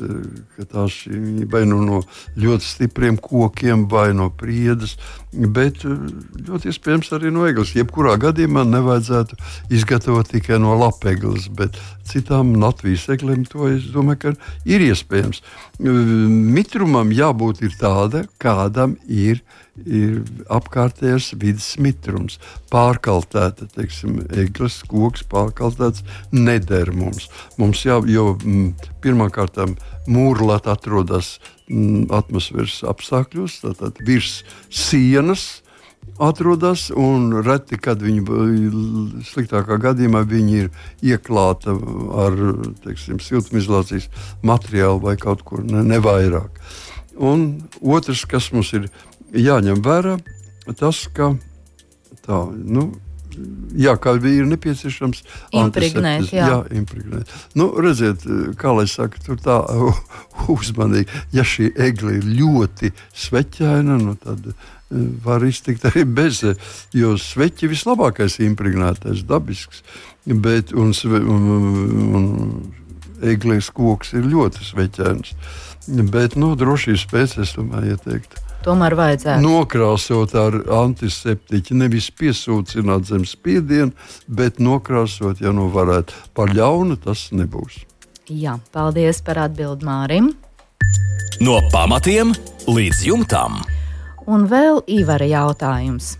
ka 0.54 0.66
tās 0.70 1.00
ir 1.10 1.48
vai 1.50 1.64
nu 1.66 1.80
no 1.82 2.02
ļoti 2.38 2.68
stipriem 2.68 3.16
kokiem, 3.18 3.88
vai 3.90 4.12
no 4.14 4.28
priedes, 4.30 4.94
bet 5.34 5.82
ļoti 5.82 6.70
iespējams 6.70 7.10
arī 7.16 7.32
no 7.34 7.48
eglis. 7.48 7.74
Jebkurā 7.74 8.14
gadījumā 8.22 8.62
nevajadzētu 8.68 9.40
izgatavot 9.74 10.30
tikai 10.30 10.60
no 10.62 10.76
lapegles, 10.78 11.48
bet 11.50 11.80
citām 12.06 12.54
Latvijas 12.62 13.08
eglēm 13.16 13.42
to 13.50 13.66
es 13.72 13.88
domāju, 13.90 14.20
ka 14.22 14.34
ir 14.70 14.86
iespējams. 14.86 15.42
Mitrumam 15.82 17.10
jābūt 17.10 17.64
tādam, 17.80 18.30
kādam 18.74 18.96
ir 19.06 19.42
ir 19.74 20.22
apkārtējais 20.54 21.32
vidas 21.34 21.72
mitrums, 21.82 22.38
pārkaltēta, 22.70 23.66
teiksim, 23.74 24.20
eglis, 24.30 24.82
koks, 24.86 25.24
pārkaltēts 25.26 26.04
neder 26.30 26.92
mums. 26.94 27.28
Mums 27.58 27.82
jā, 27.84 27.98
jo 28.06 28.36
m, 28.44 28.74
pirmkārt 29.02 29.58
mūrlāt 30.06 30.68
atrodas 30.70 31.40
m, 31.68 32.06
atmosfēras 32.06 32.84
apstākļos, 32.86 33.62
tātad 33.64 33.98
virs 34.06 34.44
sienas. 34.70 35.60
Atrodas, 36.22 36.92
un 36.94 37.32
reti, 37.42 37.74
kad 37.80 37.98
viņi 37.98 38.22
sliktākā 39.26 39.80
gadījumā 39.82 40.20
viņi 40.30 40.58
ir 40.60 40.68
ieklāta 41.02 41.74
ar 42.22 42.36
teiksim, 42.84 43.18
siltumizolācijas 43.18 44.06
materiālu 44.46 45.00
vai 45.02 45.16
kaut 45.18 45.42
kur 45.48 45.64
ne, 45.66 45.82
ne 45.82 45.98
vairāk. 46.04 46.60
Un 47.16 47.46
otrs, 47.80 48.24
kas 48.26 48.50
mums 48.54 48.72
ir 48.74 48.88
jāņem 49.34 49.82
vērā 49.84 50.18
tas, 50.78 51.04
ka 51.12 51.34
tā, 52.24 52.40
nu, 52.54 52.92
Jā, 53.74 53.96
kā 53.98 54.14
bija 54.22 54.44
nepieciešams 54.46 55.22
impregnēt. 55.58 56.28
Jā, 56.34 56.46
jā 56.50 56.58
impregnēt. 56.78 57.30
Nu, 57.58 57.72
redziet, 57.82 58.22
kā 58.60 58.74
lai 58.76 58.86
saka, 58.90 59.18
tur 59.24 59.40
tā 59.42 59.58
uzmanīgi. 60.54 61.10
Ja 61.34 61.42
šī 61.46 61.72
egle 61.86 62.20
ir 62.20 62.28
ļoti 62.38 62.92
sveķaina, 63.24 63.98
nu, 64.04 64.14
tad 64.22 64.46
e, 64.46 64.54
var 65.24 65.42
iztikt 65.46 65.88
arī 65.90 66.04
bez, 66.06 66.44
jo 66.94 67.16
sveķi 67.18 67.72
vislabākais 67.72 68.38
impregnētais, 68.46 69.24
dabisks. 69.26 69.82
Bet, 70.24 70.70
un, 70.72 70.94
un, 71.02 71.50
un 72.14 72.28
eglis 73.34 73.72
koks 73.74 74.14
ir 74.14 74.30
ļoti 74.30 74.70
sveķains. 74.70 75.34
Bet, 75.86 76.38
nu, 76.40 76.54
drošības 76.56 77.06
pēc 77.10 77.38
es 77.44 77.54
domāju, 77.58 77.96
ieteikt 77.96 78.38
tomēr 78.64 78.96
vajadzētu. 78.98 79.42
Nokrāsot 79.44 80.34
ar 80.40 80.56
antiseptiķu, 80.80 81.76
nevis 81.82 82.10
piesūcināt 82.16 83.08
zem 83.10 83.26
spiedienu, 83.28 83.92
bet 84.26 84.60
nokrāsot, 84.62 85.42
ja 85.44 85.52
nu 85.52 85.68
varētu. 85.74 86.16
Par 86.36 86.54
ļaunu 86.54 86.96
tas 87.04 87.28
nebūs. 87.36 87.82
Jā, 88.32 88.56
paldies 88.72 89.20
par 89.24 89.42
atbildi 89.44 89.84
Mārim. 89.84 90.32
No 91.44 91.58
pamatiem 91.72 92.32
līdz 92.70 93.04
jumtam. 93.10 93.60
Un 94.24 94.46
vēl 94.48 94.80
Ivara 94.88 95.26
jautājums 95.28 96.14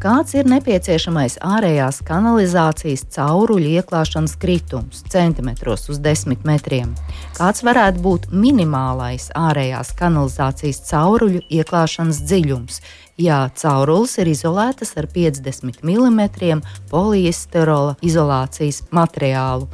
kāds 0.00 0.32
ir 0.32 0.48
nepieciešamais 0.48 1.36
ārējās 1.44 1.98
kanalizācijas 2.08 3.02
cauruļu 3.12 3.74
ieklāšanas 3.76 4.32
kritums 4.40 5.02
centimetros 5.12 5.90
uz 5.92 6.00
10 6.00 6.46
metriem, 6.48 6.94
kāds 7.36 7.60
varētu 7.66 8.00
būt 8.00 8.30
minimālais 8.32 9.28
ārējās 9.36 9.92
kanalizācijas 9.98 10.80
cauruļu 10.88 11.42
ieklāšanas 11.52 12.22
dziļums, 12.24 12.80
ja 13.20 13.42
caurules 13.60 14.16
ir 14.22 14.32
izolētas 14.32 14.96
ar 14.96 15.10
50 15.12 15.84
mm 15.84 16.64
poliesterola 16.88 17.98
izolācijas 18.00 18.82
materiālu. 18.96 19.68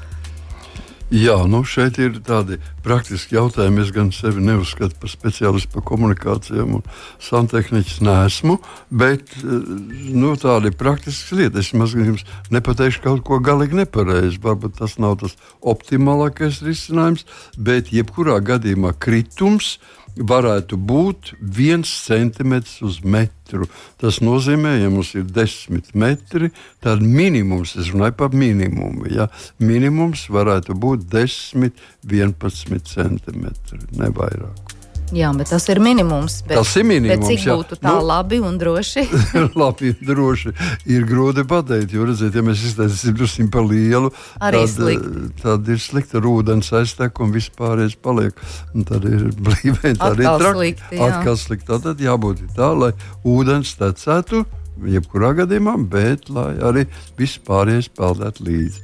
Jā, 1.07 1.37
nu 1.47 1.61
šeit 1.63 2.01
ir 2.03 2.17
tādi 2.27 2.57
praktiski 2.83 3.37
jautājumi. 3.37 3.85
Es 3.85 3.93
gan 3.95 4.09
sevi 4.11 4.43
neuzskatu 4.43 4.97
par 4.99 5.11
speciālistu 5.13 5.77
par 5.77 5.85
komunikācijām, 5.87 6.81
un 6.81 6.83
santehniķis 7.23 8.01
nesmu, 8.03 8.57
bet 8.91 9.37
eh, 9.39 9.69
nu, 10.11 10.33
tādi 10.35 10.73
praktiski 10.75 11.39
lietas. 11.39 11.69
Es 11.71 11.79
mazliet 11.79 12.11
jums 12.11 12.27
nepateikšu 12.51 13.05
kaut 13.05 13.23
ko 13.29 13.39
galīgi 13.39 13.79
nepareizi. 13.85 14.43
Varbūt 14.43 14.81
tas 14.81 14.99
nav 14.99 15.21
tas 15.23 15.39
optimālākais 15.63 16.59
risinājums, 16.67 17.23
bet 17.55 17.95
jebkurā 17.95 18.41
gadījumā 18.43 18.97
kritums 18.99 19.77
varētu 20.17 20.79
būt 20.81 21.35
viens 21.41 21.91
centimetrs 22.07 22.81
uz 22.87 23.01
metru. 23.05 23.69
Tas 24.01 24.21
nozīmē, 24.25 24.77
ja 24.81 24.91
mums 24.93 25.15
ir 25.19 25.27
desmit 25.29 25.93
metri, 25.95 26.51
tad 26.85 27.05
minimums, 27.05 27.77
es 27.77 27.93
runāju 27.95 28.17
par 28.23 28.37
minimumu, 28.37 29.11
ja, 29.13 29.29
minimums 29.59 30.27
varētu 30.33 30.77
būt 30.79 31.07
10, 31.13 31.71
11 32.09 32.91
centimetri, 32.97 33.83
ne 33.97 34.11
vairāk. 34.15 34.76
Jā, 35.15 35.29
bet 35.39 35.53
tas 35.53 35.63
ir 35.71 35.79
minimums. 35.83 36.41
Bet, 36.47 36.57
tas 36.59 36.73
ir 36.81 36.87
minimums. 36.87 37.29
Cik 37.29 37.45
jā. 37.47 37.55
būtu 37.55 37.79
tā 37.79 37.93
nu, 37.95 38.03
labi 38.09 38.41
un 38.43 38.57
droši? 38.59 39.05
labi 39.63 39.93
un 39.93 40.01
droši 40.09 40.53
ir 40.91 41.07
grūti 41.07 41.45
pateikt. 41.47 41.95
Jo, 41.95 42.09
redziet, 42.09 42.35
ja 42.35 42.43
mēs 42.47 42.65
iztaisīsim 42.73 43.15
drusku 43.15 43.47
par 43.55 43.69
lielu, 43.69 44.11
Arī 44.43 44.65
tad, 44.65 44.75
slikti. 44.75 45.25
tad 45.45 45.71
ir 45.71 45.81
slikti 45.83 46.19
ar 46.19 46.27
ūdens 46.33 46.73
aiztek 46.81 47.23
un 47.23 47.35
vispārējais 47.37 47.99
paliek. 48.03 48.47
Un 48.75 48.87
tad 48.89 49.07
ir 49.07 49.29
blīvē, 49.39 49.95
tad 49.95 50.19
ir 50.19 50.27
traki. 50.27 50.59
Slikti, 50.59 50.99
jā. 50.99 51.11
Atkal 51.11 51.39
slikti. 51.39 51.83
Tad 51.87 52.03
jābūt 52.03 52.47
tā, 52.59 52.73
lai 52.75 52.95
ūdens 53.23 53.77
tecētu. 53.79 54.43
Jebkurā 54.77 55.31
gadījumā, 55.39 55.79
bet 55.89 56.27
arī 56.37 56.85
viss 57.17 57.39
pārējais 57.47 57.89
peldētu 57.97 58.45
līdzi. 58.45 58.83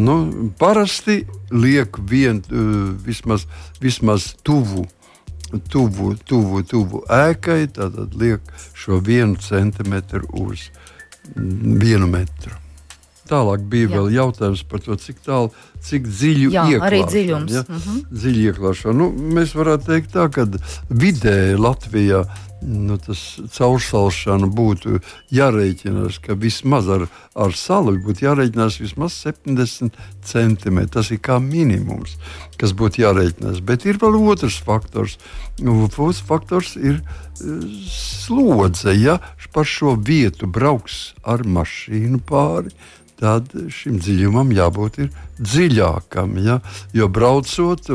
Nu, 0.00 0.14
parasti 0.56 1.24
liek 1.52 1.98
vien, 2.08 2.38
uh, 2.48 2.92
vismaz, 3.04 3.44
vismaz 3.82 4.30
tuvu 4.46 4.86
tuvu, 5.58 6.14
tuvu, 6.24 6.62
tuvu 6.62 7.04
ēkai, 7.10 7.66
tad 7.76 8.16
liek 8.20 8.52
šo 8.74 9.00
vienu 9.04 9.36
centimetru 9.40 10.26
uz 10.44 10.68
vienu 11.34 12.06
metru. 12.10 12.63
Tālāk 13.28 13.62
bija 13.72 13.88
Jā. 13.88 13.94
vēl 13.96 14.10
jautājums 14.18 14.62
par 14.68 14.82
to, 14.84 14.96
cik 15.00 15.22
tālu, 15.24 15.52
cik 15.84 16.08
dziļu 16.08 16.50
Jā, 16.52 16.64
arī 16.84 17.04
dziļums. 17.08 17.52
Ja? 17.52 17.64
Mhm. 17.68 17.84
-huh. 17.84 18.00
Dziļi 18.12 18.48
ieklāšana. 18.52 18.96
Nu, 19.00 19.10
mēs 19.12 19.54
varētu 19.56 19.92
teikt 19.92 20.12
tā, 20.16 20.28
ka 20.32 20.48
vidēji 20.90 21.60
Latvijā 21.60 22.24
nu, 22.64 22.96
tas 22.98 23.20
caursalšana 23.52 24.48
būtu 24.48 25.00
jārēķinās, 25.34 26.18
ka 26.24 26.36
vismaz 26.38 26.88
ar, 26.88 27.06
ar 27.36 27.52
salu 27.52 27.96
būtu 28.04 28.24
jārēķinās 28.24 28.80
vismaz 28.80 29.16
70 29.24 29.92
centimetri. 30.24 30.92
Tas 30.96 31.10
ir 31.10 31.20
kā 31.24 31.38
minimums, 31.42 32.16
kas 32.60 32.72
būtu 32.72 33.04
jārēķinās. 33.04 33.60
Bet 33.60 33.84
ir 33.84 34.00
vēl 34.00 34.16
otrs 34.32 34.60
faktors. 34.64 35.18
Otrs 35.60 36.22
faktors 36.24 36.74
ir 36.76 37.00
e, 37.00 37.58
slodze. 37.88 38.96
Ja 38.96 39.18
par 39.54 39.68
šo 39.70 39.94
vietu 39.94 40.48
brauks 40.50 41.14
ar 41.22 41.46
mašīnu 41.46 42.18
pāri, 42.26 42.74
tad 43.24 43.48
šim 43.72 43.96
dziļumam 44.02 44.50
jābūt 44.52 44.98
dziļākam. 45.40 46.36
Ja? 46.44 46.58
Jo 46.96 47.08
braucot, 47.08 47.88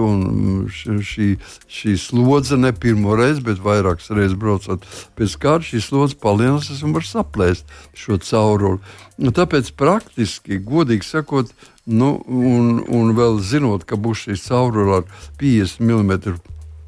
šī, 0.73 1.29
šī 1.69 1.95
slodze 2.01 2.57
ne 2.57 2.71
pirmo 2.73 3.13
reizi, 3.19 3.43
bet 3.45 3.61
vairākas 3.61 4.09
reizes 4.15 4.37
braucot 4.39 4.87
pēc 5.19 5.37
kārtas, 5.41 5.69
šī 5.69 5.83
slodze 5.85 6.17
palielinās 6.21 6.81
un 6.81 6.95
var 6.97 7.05
saplēst 7.05 7.69
šo 7.97 8.17
cauruli. 8.25 8.81
Un 9.19 9.35
tāpēc 9.35 9.73
praktiski, 9.77 10.61
godīgi 10.65 11.05
sakot, 11.05 11.51
nu, 11.85 12.15
un, 12.25 12.79
un 12.87 13.13
vēl 13.17 13.41
zinot, 13.45 13.85
ka 13.85 13.99
būs 13.99 14.25
šī 14.25 14.39
caurule 14.47 15.01
ar 15.01 15.27
50 15.41 15.83
mm 15.85 16.39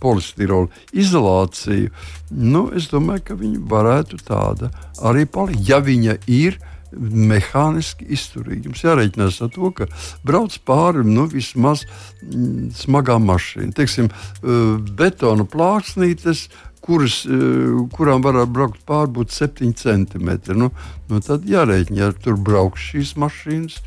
polistirola 0.02 0.72
izolāciju, 0.98 1.92
nu, 2.34 2.66
es 2.74 2.90
domāju, 2.90 3.28
ka 3.28 3.38
viņa 3.38 3.62
varētu 3.70 4.18
tāda 4.26 4.72
arī 5.06 5.28
palikt. 5.30 5.62
Ja 5.70 5.78
viņa 5.84 6.18
ir, 6.26 6.58
mehāniski 6.98 8.08
izturīgi. 8.16 8.70
Jums 8.70 8.84
jārēķinās 8.86 9.40
ar 9.46 9.52
to, 9.54 9.72
ka 9.76 9.88
brauc 10.28 10.58
pāri 10.68 11.06
nu, 11.08 11.28
vismaz 11.32 11.86
mm, 11.86 12.72
smagām 12.78 13.26
mašīnām. 13.30 13.76
Teiksim, 13.78 14.10
uh, 14.12 14.76
betona 14.98 15.46
plāksnītes, 15.48 16.48
kuras, 16.84 17.22
uh, 17.30 17.86
kurām 17.96 18.26
varētu 18.26 18.56
braukt 18.56 18.82
pāri 18.88 19.14
būt 19.20 19.36
7 19.36 19.76
centimetri. 19.80 20.58
Nu, 20.58 20.72
nu 21.12 21.22
tad 21.26 21.48
jārēķina, 21.50 22.02
ja 22.02 22.12
tur 22.12 22.40
brauks 22.40 22.92
šīs 22.92 23.16
mašīnas, 23.22 23.80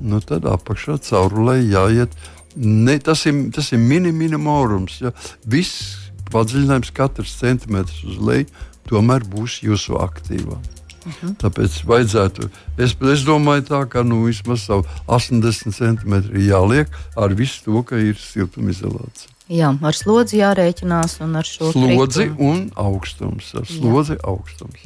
nu 0.00 0.20
tad 0.24 0.48
apakšā 0.48 1.00
caurulē 1.10 1.60
jāiet. 1.62 2.16
Ne, 2.56 2.98
tas 2.98 3.22
ir, 3.30 3.36
tas 3.54 3.70
ir 3.72 3.78
mini 3.78 4.10
minimums. 4.12 4.98
Ja? 5.04 5.14
Viss 5.46 6.10
padziļinājums, 6.34 6.92
katrs 6.94 7.38
centimetrs 7.40 8.02
uz 8.06 8.18
leju, 8.22 8.50
tomēr 8.90 9.26
būs 9.30 9.60
jūsu 9.66 9.98
aktīvā. 10.02 10.58
-huh. 11.10 11.34
Tāpēc 11.42 11.80
vajadzētu, 11.86 12.50
es, 12.78 12.94
es 13.12 13.24
domāju, 13.26 13.66
tā, 13.68 13.82
ka 13.88 14.02
nu, 14.02 14.24
vismaz 14.26 14.68
80 15.06 15.74
centimetri 15.74 16.46
jāliek 16.46 16.88
ar 17.16 17.34
visu 17.34 17.64
to, 17.64 17.82
ka 17.82 17.96
ir 17.96 18.16
siltumizolācija. 18.16 19.34
Jā, 19.50 19.72
ar 19.82 19.96
slodzi 19.98 20.38
jārēķinās 20.38 21.18
un 21.24 21.34
ar 21.40 21.46
šo 21.46 21.72
slodzi 21.74 22.28
kritumu. 22.28 22.50
un 22.50 22.58
augstums. 22.78 23.50
Ar 23.58 23.66
slodzi 23.66 24.14
Jā. 24.14 24.22
augstums. 24.30 24.78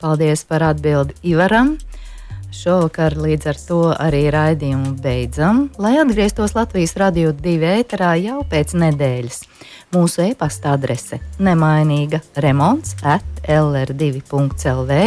Paldies 0.00 0.44
par 0.44 0.62
atbildi 0.62 1.14
Ivaram. 1.22 1.78
Šovakar 2.54 3.16
līdz 3.18 3.46
ar 3.50 3.56
to 3.58 3.78
arī 3.98 4.28
raidījumu 4.30 4.92
beidzam, 5.02 5.64
lai 5.80 5.96
atgrieztos 5.98 6.54
Latvijas 6.54 6.94
radio 7.00 7.32
divi 7.34 7.66
ēterā 7.80 8.12
jau 8.22 8.44
pēc 8.46 8.76
nedēļas. 8.78 9.40
Mūsu 9.94 10.22
e-pasta 10.24 10.72
adrese 10.74 11.18
nemainīga 11.42 12.20
remonts 12.42 12.94
at 13.02 13.26
lr2.lv. 13.50 14.98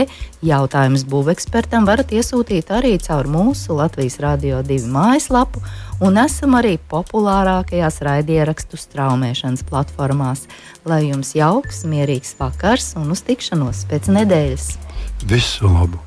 Jautājumus 0.47 1.05
būvekspertam 1.07 1.87
varat 1.87 2.11
iesūtīt 2.15 2.73
arī 2.75 2.97
caur 3.03 3.29
mūsu 3.31 3.79
Latvijas 3.79 4.19
Rādio 4.23 4.59
2 4.67 4.91
mājaslapu, 4.91 5.63
un 6.03 6.19
esam 6.23 6.57
arī 6.59 6.75
populārākajās 6.91 8.01
raidierakstu 8.07 8.79
straumēšanas 8.79 9.63
platformās. 9.71 10.43
Lai 10.83 11.05
jums 11.07 11.31
jauks, 11.35 11.85
mierīgs 11.87 12.35
vakars 12.39 12.91
un 12.99 13.15
uz 13.15 13.23
tikšanos 13.27 13.87
pēc 13.87 14.11
nedēļas! 14.19 14.69
Visu 15.31 15.71
labu! 15.71 16.06